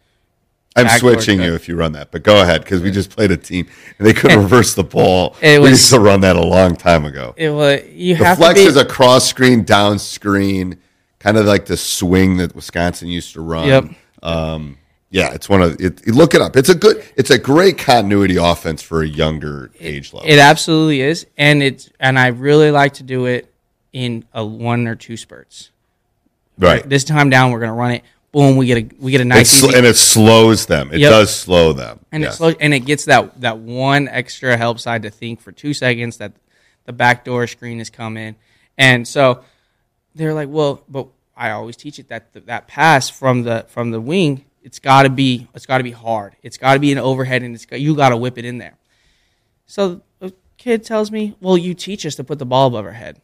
I'm 0.75 0.89
switching 0.99 1.39
you 1.39 1.53
if 1.53 1.67
you 1.67 1.75
run 1.75 1.91
that, 1.91 2.11
but 2.11 2.23
go 2.23 2.41
ahead 2.41 2.61
because 2.63 2.81
we 2.81 2.89
just 2.89 3.11
played 3.11 3.29
a 3.31 3.37
team 3.37 3.67
and 3.99 4.07
they 4.07 4.13
couldn't 4.13 4.39
reverse 4.43 4.73
the 4.73 4.83
ball. 4.83 5.35
It 5.41 5.61
we 5.61 5.69
used 5.69 5.91
to 5.91 5.99
run 5.99 6.21
that 6.21 6.35
a 6.35 6.41
long 6.43 6.75
time 6.75 7.05
ago. 7.05 7.33
It 7.37 7.51
was 7.51 7.81
you 7.91 8.15
The 8.17 8.25
have 8.25 8.37
flex 8.39 8.59
to 8.59 8.65
be 8.65 8.69
is 8.69 8.75
a 8.77 8.83
cross 8.85 9.27
screen, 9.27 9.63
down 9.63 9.99
screen, 9.99 10.79
kind 11.19 11.37
of 11.37 11.45
like 11.45 11.67
the 11.67 11.77
swing 11.77 12.37
that 12.37 12.55
Wisconsin 12.55 13.07
used 13.07 13.33
to 13.33 13.41
run. 13.41 13.67
Yep. 13.67 13.85
Um, 14.23 14.77
yeah, 15.13 15.31
it's 15.31 15.47
one 15.47 15.61
of 15.61 15.79
it, 15.79 16.07
look 16.07 16.33
it 16.33 16.41
up. 16.41 16.55
It's 16.57 16.69
a 16.69 16.75
good, 16.75 17.05
it's 17.15 17.29
a 17.29 17.37
great 17.37 17.77
continuity 17.77 18.35
offense 18.35 18.81
for 18.81 19.03
a 19.03 19.07
younger 19.07 19.69
age 19.79 20.11
level. 20.11 20.27
It 20.27 20.39
absolutely 20.39 21.01
is, 21.01 21.27
and 21.37 21.61
it's 21.61 21.89
and 21.99 22.17
I 22.17 22.27
really 22.27 22.71
like 22.71 22.95
to 22.95 23.03
do 23.03 23.25
it 23.27 23.53
in 23.93 24.25
a 24.33 24.43
one 24.43 24.87
or 24.87 24.95
two 24.95 25.15
spurts. 25.15 25.69
right. 26.57 26.87
This 26.89 27.03
time 27.03 27.29
down, 27.29 27.51
we're 27.51 27.59
gonna 27.59 27.73
run 27.73 27.91
it. 27.91 28.03
Boom, 28.31 28.57
we 28.57 28.65
get 28.65 28.77
a 28.79 28.95
we 28.99 29.11
get 29.11 29.21
a 29.21 29.25
nice 29.25 29.51
sl- 29.51 29.75
and 29.75 29.85
it 29.85 29.95
slows 29.95 30.65
them. 30.65 30.89
It 30.91 30.99
Yep. 31.01 31.11
does 31.11 31.35
slow 31.35 31.73
them. 31.73 31.99
and 32.11 32.23
Yes. 32.23 32.33
it 32.33 32.37
slows 32.37 32.55
and 32.59 32.73
it 32.73 32.79
gets 32.79 33.05
that 33.05 33.39
that 33.41 33.59
one 33.59 34.07
extra 34.07 34.57
help 34.57 34.79
side 34.79 35.03
to 35.03 35.11
think 35.11 35.39
for 35.41 35.51
two 35.51 35.75
seconds 35.75 36.17
that 36.17 36.31
the 36.85 36.93
backdoor 36.93 37.45
screen 37.45 37.79
is 37.79 37.91
coming, 37.91 38.35
and 38.79 39.07
so 39.07 39.41
they're 40.15 40.33
like, 40.33 40.49
well, 40.49 40.81
but 40.89 41.07
I 41.37 41.51
always 41.51 41.75
teach 41.77 41.99
it 41.99 42.09
that 42.09 42.33
that 42.47 42.67
pass 42.67 43.09
from 43.11 43.43
the 43.43 43.65
from 43.69 43.91
the 43.91 44.01
wing, 44.01 44.45
it's 44.63 44.79
got 44.79 45.03
to 45.03 45.09
be 45.09 45.47
it's 45.53 45.65
got 45.65 45.77
to 45.77 45.83
be 45.83 45.91
hard, 45.91 46.35
it's 46.41 46.57
got 46.57 46.73
to 46.73 46.79
be 46.79 46.91
an 46.91 46.97
overhead, 46.97 47.43
and 47.43 47.53
it's 47.53 47.65
got, 47.65 47.79
you 47.79 47.95
got 47.95 48.09
to 48.09 48.17
whip 48.17 48.37
it 48.37 48.45
in 48.45 48.57
there. 48.57 48.77
So 49.65 50.01
the 50.19 50.33
kid 50.57 50.83
tells 50.83 51.11
me, 51.11 51.35
well, 51.39 51.57
you 51.57 51.73
teach 51.73 52.05
us 52.05 52.15
to 52.15 52.23
put 52.23 52.39
the 52.39 52.45
ball 52.45 52.67
above 52.67 52.85
our 52.85 52.91
head. 52.91 53.21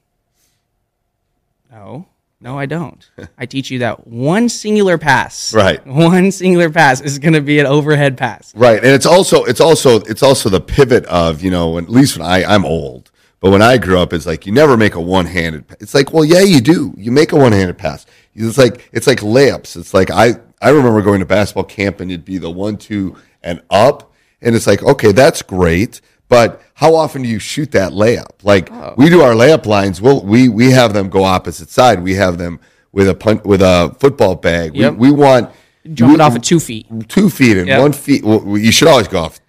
No, 1.72 2.08
no, 2.42 2.58
I 2.58 2.66
don't. 2.66 3.10
I 3.38 3.46
teach 3.46 3.70
you 3.70 3.80
that 3.80 4.08
one 4.08 4.50
singular 4.50 4.98
pass, 4.98 5.54
Right. 5.54 5.86
One 5.86 6.32
singular 6.32 6.70
pass 6.70 7.02
is 7.02 7.20
going 7.20 7.34
to 7.34 7.42
be 7.42 7.60
an 7.60 7.66
overhead 7.66 8.18
pass. 8.18 8.54
Right, 8.56 8.78
and 8.78 8.88
it's 8.88 9.06
also 9.06 9.44
it's 9.46 9.62
also 9.62 10.02
it's 10.02 10.24
also 10.24 10.50
the 10.50 10.62
pivot 10.62 11.06
of 11.06 11.42
you 11.42 11.52
know 11.52 11.78
at 11.78 11.90
least 11.90 12.18
when 12.18 12.26
I 12.26 12.44
I'm 12.44 12.66
old, 12.66 13.12
but 13.40 13.52
when 13.52 13.62
I 13.62 13.78
grew 13.78 14.00
up, 14.00 14.14
it's 14.14 14.26
like 14.26 14.46
you 14.46 14.52
never 14.52 14.76
make 14.78 14.96
a 14.96 15.02
one 15.02 15.26
handed. 15.26 15.66
It's 15.80 15.94
like 15.94 16.12
well, 16.14 16.26
yeah, 16.26 16.42
you 16.42 16.62
do. 16.62 16.94
You 16.98 17.12
make 17.12 17.32
a 17.32 17.36
one 17.36 17.52
handed 17.52 17.78
pass. 17.78 18.06
It's 18.36 18.58
like 18.58 18.90
it's 18.92 19.08
like 19.08 19.20
layups. 19.20 19.76
It's 19.76 19.94
like 19.94 20.12
I 20.12 20.36
I 20.62 20.70
remember 20.70 21.02
going 21.02 21.20
to 21.20 21.26
basketball 21.26 21.64
camp 21.64 22.00
and 22.00 22.12
it'd 22.12 22.26
be 22.26 22.38
the 22.38 22.50
one 22.50 22.78
two 22.78 23.16
and 23.44 23.62
up, 23.70 24.14
and 24.42 24.56
it's 24.56 24.68
like 24.68 24.84
okay, 24.84 25.12
that's 25.12 25.42
great. 25.42 26.02
But 26.28 26.62
how 26.76 26.94
often 26.94 27.24
do 27.24 27.28
you 27.28 27.40
shoot 27.40 27.72
that 27.72 27.92
layup? 27.92 28.44
Like 28.44 28.72
oh. 28.72 28.94
we 28.98 29.10
do 29.10 29.22
our 29.22 29.34
layup 29.34 29.66
lines. 29.66 30.02
Well, 30.02 30.24
we 30.24 30.48
we 30.48 30.72
have 30.72 30.94
them 30.94 31.10
go 31.10 31.24
opposite 31.24 31.70
side. 31.70 32.04
We 32.04 32.16
have 32.16 32.38
them 32.38 32.60
with 32.92 33.10
a 33.10 33.16
punt 33.16 33.46
with 33.46 33.62
a 33.62 33.96
football 34.00 34.36
bag. 34.36 34.76
Yep. 34.76 34.96
We, 34.96 35.12
we 35.12 35.18
want 35.18 35.52
Jumping 35.94 36.18
we- 36.18 36.24
off 36.24 36.36
at 36.36 36.44
two 36.44 36.60
feet. 36.60 36.88
two 37.10 37.30
feet 37.30 37.58
and 37.58 37.68
Yep. 37.68 37.82
one 37.82 37.94
feet. 37.94 38.24
Well, 38.24 38.58
you 38.58 38.72
should 38.72 38.88
always 38.88 39.08
go 39.08 39.20
off. 39.20 39.40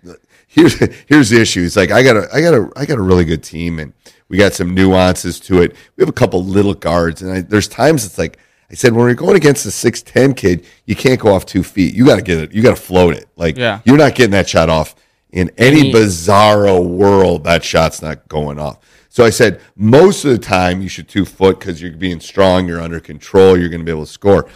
Here's 0.47 0.75
here's 1.07 1.29
the 1.31 1.41
issue. 1.41 1.63
It's 1.63 1.77
like 1.77 1.91
I 1.91 2.03
got 2.03 2.17
a 2.17 2.29
I 2.35 2.41
got 2.41 2.55
a 2.55 2.71
I 2.77 2.87
got 2.87 2.99
a 2.99 3.03
really 3.03 3.25
good 3.25 3.43
team, 3.43 3.79
and 3.79 3.93
we 4.29 4.37
got 4.39 4.53
some 4.53 4.75
nuances 4.75 5.39
to 5.41 5.61
it. 5.63 5.77
We 5.97 6.03
have 6.03 6.09
a 6.09 6.13
couple 6.13 6.43
little 6.45 6.75
guards, 6.75 7.21
and 7.23 7.31
I, 7.31 7.41
there's 7.43 7.69
times 7.69 8.05
it's 8.05 8.19
like 8.19 8.39
I 8.71 8.75
said 8.75 8.93
when 8.93 9.07
you're 9.07 9.15
going 9.15 9.37
against 9.37 9.67
a 9.67 9.71
six 9.71 10.01
ten 10.03 10.33
kid, 10.35 10.65
you 10.87 10.95
can't 10.95 11.19
go 11.21 11.35
off 11.35 11.45
two 11.45 11.63
feet. 11.63 11.95
You 11.95 12.07
got 12.07 12.17
to 12.17 12.23
get 12.23 12.39
it. 12.39 12.53
You 12.53 12.63
got 12.63 12.77
to 12.77 12.81
float 12.83 13.15
it. 13.15 13.29
Like 13.37 13.57
Yeah. 13.57 13.81
you're 13.85 13.97
not 13.99 14.15
getting 14.15 14.31
that 14.33 14.49
shot 14.49 14.69
off 14.71 14.95
in 15.31 15.51
any 15.59 15.81
Any- 15.81 15.93
bizarro 15.93 16.85
world. 16.87 17.45
That 17.45 17.65
shot's 17.65 18.01
not 18.03 18.29
going 18.29 18.59
off. 18.59 18.79
So 19.09 19.25
I 19.25 19.31
said 19.31 19.61
most 19.75 20.25
of 20.25 20.31
the 20.31 20.39
time 20.39 20.81
you 20.81 20.89
should 20.89 21.09
two 21.09 21.25
foot 21.25 21.59
because 21.59 21.83
you're 21.83 21.91
being 21.93 22.21
strong, 22.21 22.69
you're 22.69 22.81
under 22.81 23.01
control, 23.01 23.59
you're 23.59 23.69
going 23.69 23.81
to 23.81 23.85
be 23.85 23.91
able 23.91 24.07
to 24.07 24.13
score. 24.13 24.49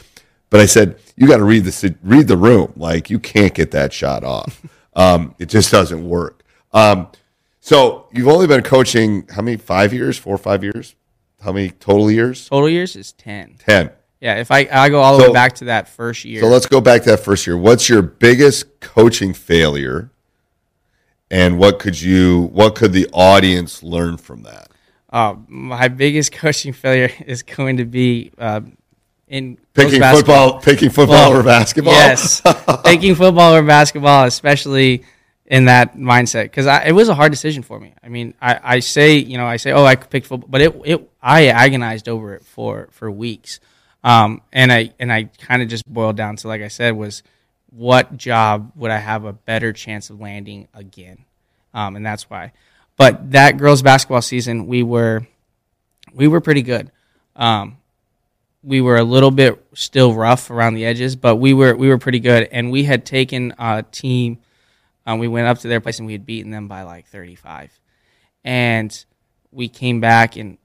But 0.48 0.60
I 0.60 0.66
said 0.66 1.00
you 1.16 1.26
got 1.26 1.38
to 1.38 1.44
read 1.44 1.64
the 1.64 1.94
read 2.04 2.28
the 2.28 2.36
room. 2.36 2.72
Like 2.76 3.10
you 3.10 3.18
can't 3.18 3.52
get 3.52 3.72
that 3.72 3.92
shot 3.92 4.24
off. 4.24 4.62
Um, 4.96 5.34
it 5.40 5.46
just 5.48 5.72
doesn't 5.72 6.08
work. 6.08 6.44
Um, 6.72 7.08
so 7.58 8.06
you've 8.12 8.28
only 8.28 8.46
been 8.46 8.62
coaching 8.62 9.26
how 9.28 9.42
many? 9.42 9.56
Five 9.56 9.92
years? 9.92 10.16
Four 10.16 10.36
or 10.36 10.38
five 10.38 10.62
years? 10.62 10.94
How 11.42 11.50
many 11.50 11.70
total 11.70 12.12
years? 12.12 12.48
Total 12.48 12.68
years 12.68 12.94
is 12.94 13.10
ten. 13.10 13.56
Ten. 13.58 13.90
Yeah, 14.20 14.36
if 14.36 14.50
I 14.50 14.68
I 14.72 14.88
go 14.88 15.00
all 15.00 15.16
the 15.16 15.24
So- 15.24 15.30
way 15.30 15.34
back 15.34 15.54
to 15.56 15.64
that 15.66 15.88
first 15.88 16.24
year. 16.24 16.40
So 16.40 16.48
let's 16.48 16.66
go 16.66 16.80
back 16.80 17.02
to 17.02 17.10
that 17.10 17.20
first 17.20 17.46
year. 17.46 17.56
What's 17.56 17.88
your 17.88 18.02
biggest 18.02 18.80
coaching 18.80 19.34
failure? 19.34 20.10
And 21.30 21.58
what 21.58 21.78
could 21.78 22.00
you 22.00 22.50
what 22.52 22.74
could 22.74 22.92
the 22.92 23.08
audience 23.12 23.82
learn 23.82 24.16
from 24.16 24.42
that? 24.44 24.68
Uh, 25.10 25.36
my 25.48 25.88
biggest 25.88 26.32
coaching 26.42 26.72
failure 26.72 27.10
is 27.26 27.42
going 27.42 27.76
to 27.78 27.84
be 27.84 28.32
uh, 28.38 28.60
in 29.28 29.58
Picking 29.74 30.00
football, 30.00 30.60
picking 30.60 30.90
football 30.90 31.30
Well, 31.30 31.40
or 31.40 31.42
basketball. 31.42 31.94
Yes, 31.94 32.40
taking 32.84 33.14
football 33.16 33.54
or 33.54 33.62
basketball, 33.62 34.24
especially 34.24 35.02
in 35.46 35.64
that 35.64 35.96
mindset, 35.96 36.44
because 36.44 36.66
it 36.86 36.92
was 36.92 37.08
a 37.08 37.14
hard 37.14 37.32
decision 37.32 37.62
for 37.62 37.80
me. 37.80 37.94
I 38.02 38.08
mean, 38.08 38.34
I, 38.40 38.60
I 38.62 38.78
say, 38.78 39.16
you 39.16 39.36
know, 39.36 39.46
I 39.46 39.56
say, 39.56 39.72
oh, 39.72 39.84
I 39.84 39.96
picked 39.96 40.26
football, 40.28 40.48
but 40.48 40.60
it, 40.60 40.80
it, 40.84 41.10
I 41.20 41.46
agonized 41.48 42.08
over 42.08 42.34
it 42.34 42.44
for 42.44 42.88
for 42.92 43.10
weeks, 43.10 43.58
um, 44.04 44.42
and 44.52 44.70
I 44.70 44.92
and 45.00 45.12
I 45.12 45.24
kind 45.24 45.62
of 45.62 45.68
just 45.68 45.90
boiled 45.90 46.16
down 46.16 46.36
to, 46.36 46.48
like 46.48 46.62
I 46.62 46.68
said, 46.68 46.94
was 46.94 47.22
what 47.70 48.16
job 48.16 48.70
would 48.76 48.90
I 48.90 48.98
have 48.98 49.24
a 49.24 49.32
better 49.32 49.72
chance 49.72 50.10
of 50.10 50.20
landing 50.20 50.68
again, 50.74 51.24
um, 51.72 51.96
and 51.96 52.04
that's 52.04 52.28
why. 52.28 52.52
But 52.96 53.32
that 53.32 53.56
girls 53.56 53.82
basketball 53.82 54.22
season, 54.22 54.66
we 54.66 54.82
were 54.82 55.26
we 56.12 56.28
were 56.28 56.42
pretty 56.42 56.62
good. 56.62 56.92
Um, 57.34 57.78
we 58.62 58.80
were 58.80 58.96
a 58.96 59.04
little 59.04 59.30
bit 59.30 59.64
still 59.74 60.14
rough 60.14 60.50
around 60.50 60.74
the 60.74 60.84
edges, 60.84 61.16
but 61.16 61.36
we 61.36 61.54
were 61.54 61.74
we 61.74 61.88
were 61.88 61.98
pretty 61.98 62.20
good. 62.20 62.48
And 62.52 62.70
we 62.70 62.84
had 62.84 63.06
taken 63.06 63.54
a 63.58 63.84
team. 63.90 64.38
Um, 65.06 65.18
we 65.18 65.28
went 65.28 65.46
up 65.46 65.58
to 65.60 65.68
their 65.68 65.80
place 65.80 65.98
and 65.98 66.06
we 66.06 66.12
had 66.12 66.24
beaten 66.24 66.50
them 66.50 66.68
by 66.68 66.82
like 66.82 67.06
35. 67.06 67.78
And 68.44 69.04
we 69.50 69.68
came 69.68 70.00
back 70.00 70.36
and 70.36 70.58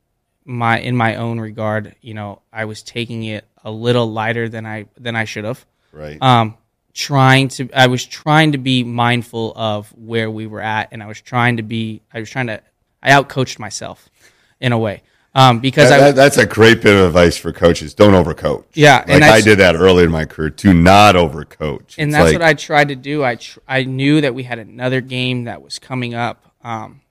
my 0.45 0.80
in 0.80 0.95
my 0.95 1.15
own 1.15 1.39
regard, 1.39 1.95
you 2.02 2.13
know, 2.13 2.41
I 2.52 2.65
was 2.65 2.82
taking 2.84 3.23
it 3.23 3.45
a 3.63 3.71
little 3.71 4.12
lighter 4.12 4.49
than 4.49 4.65
I 4.65 4.86
than 4.97 5.15
I 5.15 5.25
should 5.25 5.43
have. 5.45 5.65
Right. 5.91 6.17
Um, 6.21 6.56
trying 6.93 7.47
to 7.49 7.69
I 7.73 7.88
was 7.88 8.06
trying 8.06 8.54
to 8.54 8.58
be 8.58 8.84
mindful 8.84 9.54
of 9.56 9.89
where 9.97 10.30
we 10.32 10.47
were 10.47 10.62
at, 10.62 10.89
and 10.91 11.04
I 11.04 11.08
was 11.08 11.21
trying 11.21 11.58
to 11.58 11.63
be 11.63 12.02
I 12.13 12.19
was 12.19 12.30
trying 12.30 12.47
to 12.47 12.62
I 13.04 13.12
outcoached 13.12 13.60
myself 13.60 14.10
in 14.60 14.71
a 14.73 14.78
way 14.78 15.04
um, 15.36 15.60
because 15.60 15.89
That- 15.89 15.99
I 15.99 16.04
that- 16.08 16.15
that's 16.15 16.38
a 16.38 16.45
great 16.45 16.82
bit 16.82 16.95
of 16.97 17.06
advice 17.08 17.38
for 17.38 17.54
coaches. 17.54 17.93
Don't 17.93 18.13
overcoach. 18.13 18.65
Yeah, 18.73 18.97
like 18.97 19.10
and 19.10 19.23
I 19.23 19.39
did 19.41 19.60
that 19.60 19.75
early 19.75 20.04
in 20.04 20.12
my 20.12 20.25
career. 20.25 20.49
to 20.49 20.73
not 20.73 21.15
overcoach. 21.15 21.95
and 21.97 22.10
It's 22.10 22.13
that's 22.17 22.23
like- 22.25 22.34
what 22.34 22.41
I 22.41 22.54
tried 22.56 22.88
to 22.89 22.95
do. 22.95 23.23
I 23.23 23.36
tr- 23.36 23.60
I 23.67 23.84
knew 23.84 24.19
that 24.21 24.34
we 24.36 24.43
had 24.43 24.58
another 24.60 24.99
game 25.02 25.43
that 25.45 25.62
was 25.62 25.80
coming 25.80 26.13
up, 26.15 26.43
um, 26.63 27.02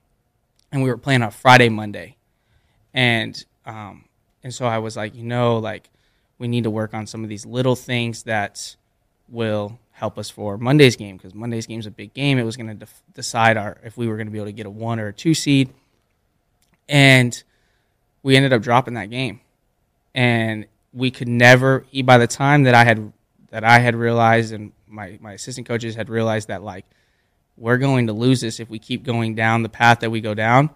and 0.71 0.83
we 0.83 0.89
were 0.89 0.97
playing 0.97 1.23
on 1.23 1.31
Friday, 1.31 1.69
Monday, 1.69 2.17
and 2.93 3.43
um, 3.65 4.05
and 4.43 4.53
so 4.53 4.65
I 4.65 4.79
was 4.79 4.97
like, 4.97 5.15
you 5.15 5.23
know, 5.23 5.57
like 5.57 5.89
we 6.37 6.47
need 6.47 6.63
to 6.63 6.69
work 6.69 6.93
on 6.93 7.05
some 7.05 7.23
of 7.23 7.29
these 7.29 7.45
little 7.45 7.75
things 7.75 8.23
that 8.23 8.75
will 9.27 9.79
help 9.91 10.17
us 10.17 10.29
for 10.29 10.57
Monday's 10.57 10.95
game 10.95 11.17
because 11.17 11.35
Monday's 11.35 11.67
game 11.67 11.79
is 11.79 11.85
a 11.85 11.91
big 11.91 12.13
game. 12.13 12.39
It 12.39 12.43
was 12.43 12.55
going 12.55 12.67
to 12.67 12.73
def- 12.73 13.03
decide 13.13 13.57
our 13.57 13.77
if 13.83 13.97
we 13.97 14.07
were 14.07 14.15
going 14.15 14.27
to 14.27 14.31
be 14.31 14.37
able 14.37 14.47
to 14.47 14.53
get 14.53 14.65
a 14.65 14.69
one 14.69 14.99
or 14.99 15.07
a 15.07 15.13
two 15.13 15.33
seed, 15.33 15.69
and 16.87 17.41
we 18.23 18.35
ended 18.35 18.53
up 18.53 18.61
dropping 18.61 18.95
that 18.95 19.09
game, 19.09 19.41
and 20.15 20.65
we 20.93 21.11
could 21.11 21.27
never. 21.27 21.85
By 22.03 22.17
the 22.17 22.27
time 22.27 22.63
that 22.63 22.73
I 22.73 22.85
had 22.85 23.11
that 23.51 23.63
I 23.63 23.79
had 23.79 23.95
realized, 23.95 24.53
and 24.53 24.71
my 24.87 25.17
my 25.21 25.33
assistant 25.33 25.67
coaches 25.67 25.95
had 25.95 26.09
realized 26.09 26.47
that 26.47 26.63
like 26.63 26.85
we're 27.57 27.77
going 27.77 28.07
to 28.07 28.13
lose 28.13 28.41
this 28.41 28.59
if 28.59 28.69
we 28.69 28.79
keep 28.79 29.03
going 29.03 29.35
down 29.35 29.63
the 29.63 29.69
path 29.69 29.99
that 29.99 30.09
we 30.09 30.21
go 30.21 30.33
down. 30.33 30.69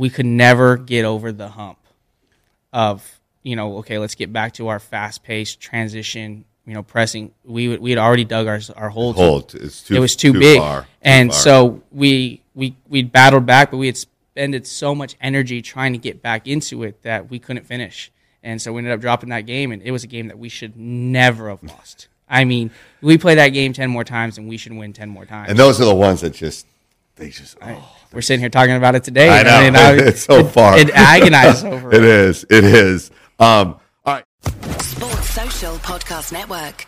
We 0.00 0.10
could 0.10 0.26
never 0.26 0.76
get 0.76 1.04
over 1.04 1.30
the 1.30 1.48
hump 1.48 1.78
of 2.72 3.20
you 3.42 3.56
know 3.56 3.78
okay, 3.78 3.98
let's 3.98 4.14
get 4.14 4.32
back 4.32 4.54
to 4.54 4.68
our 4.68 4.78
fast 4.78 5.22
paced 5.22 5.60
transition. 5.60 6.44
You 6.66 6.74
know, 6.74 6.82
pressing. 6.82 7.32
We 7.44 7.68
would- 7.68 7.80
we 7.80 7.90
had 7.90 7.98
already 7.98 8.24
dug 8.24 8.46
our 8.46 8.60
our 8.76 8.90
hole. 8.90 9.12
to- 9.14 9.18
hold. 9.20 9.54
It's 9.54 9.82
too. 9.82 9.96
it 9.96 9.98
was 9.98 10.14
too, 10.14 10.32
big, 10.32 10.58
far, 10.58 10.82
too 10.82 10.88
and 11.02 11.32
so 11.34 11.82
we 11.90 12.42
we 12.54 12.76
we 12.88 13.02
battled 13.02 13.44
back, 13.46 13.70
but 13.70 13.78
we 13.78 13.86
had 13.86 13.94
expended 13.96 14.66
so 14.66 14.94
much 14.94 15.16
energy 15.20 15.62
trying 15.62 15.92
to 15.92 15.98
get 15.98 16.22
back 16.22 16.46
into 16.46 16.82
it 16.84 17.02
that 17.02 17.28
we 17.30 17.38
couldn't 17.38 17.66
finish, 17.66 18.12
and 18.42 18.60
so 18.62 18.72
we 18.72 18.78
ended 18.78 18.92
up 18.92 19.00
dropping 19.00 19.30
that 19.30 19.46
game, 19.46 19.72
and 19.72 19.82
it 19.82 19.90
was 19.90 20.04
a 20.04 20.06
game 20.06 20.28
that 20.28 20.38
we 20.38 20.48
should 20.48 20.76
never 20.76 21.48
have 21.48 21.62
lost. 21.62 22.08
I 22.28 22.44
mean, 22.44 22.70
we 23.02 23.18
play 23.18 23.34
that 23.34 23.48
game 23.48 23.72
ten 23.72 23.90
more 23.90 24.04
times, 24.04 24.38
and 24.38 24.46
we 24.48 24.56
should 24.56 24.72
win 24.72 24.92
ten 24.92 25.08
more 25.08 25.24
times. 25.24 25.48
and 25.50 25.58
those 25.58 25.80
are 25.80 25.84
the 25.86 25.94
ones 25.94 26.20
that 26.20 26.34
just 26.34 26.66
they 27.20 27.28
just. 27.28 27.56
Oh, 27.62 27.96
We're 28.12 28.22
sitting 28.22 28.40
here 28.40 28.48
talking 28.48 28.74
about 28.76 28.94
it 28.96 29.04
today. 29.04 29.28
I 29.28 29.42
know. 29.44 29.60
mean, 29.60 29.76
I- 29.76 30.08
it's 30.08 30.22
so 30.22 30.42
far. 30.44 30.76
It 30.78 30.90
agonizes 30.90 31.64
over 31.72 31.90
It 31.92 32.02
it. 32.02 32.04
is. 32.04 32.44
It 32.50 32.64
is. 32.64 33.10
Um. 33.38 33.78
All 34.04 34.14
right. 34.14 34.24
Sports 34.82 35.30
Social 35.30 35.74
Podcast 35.76 36.32
Network. 36.32 36.86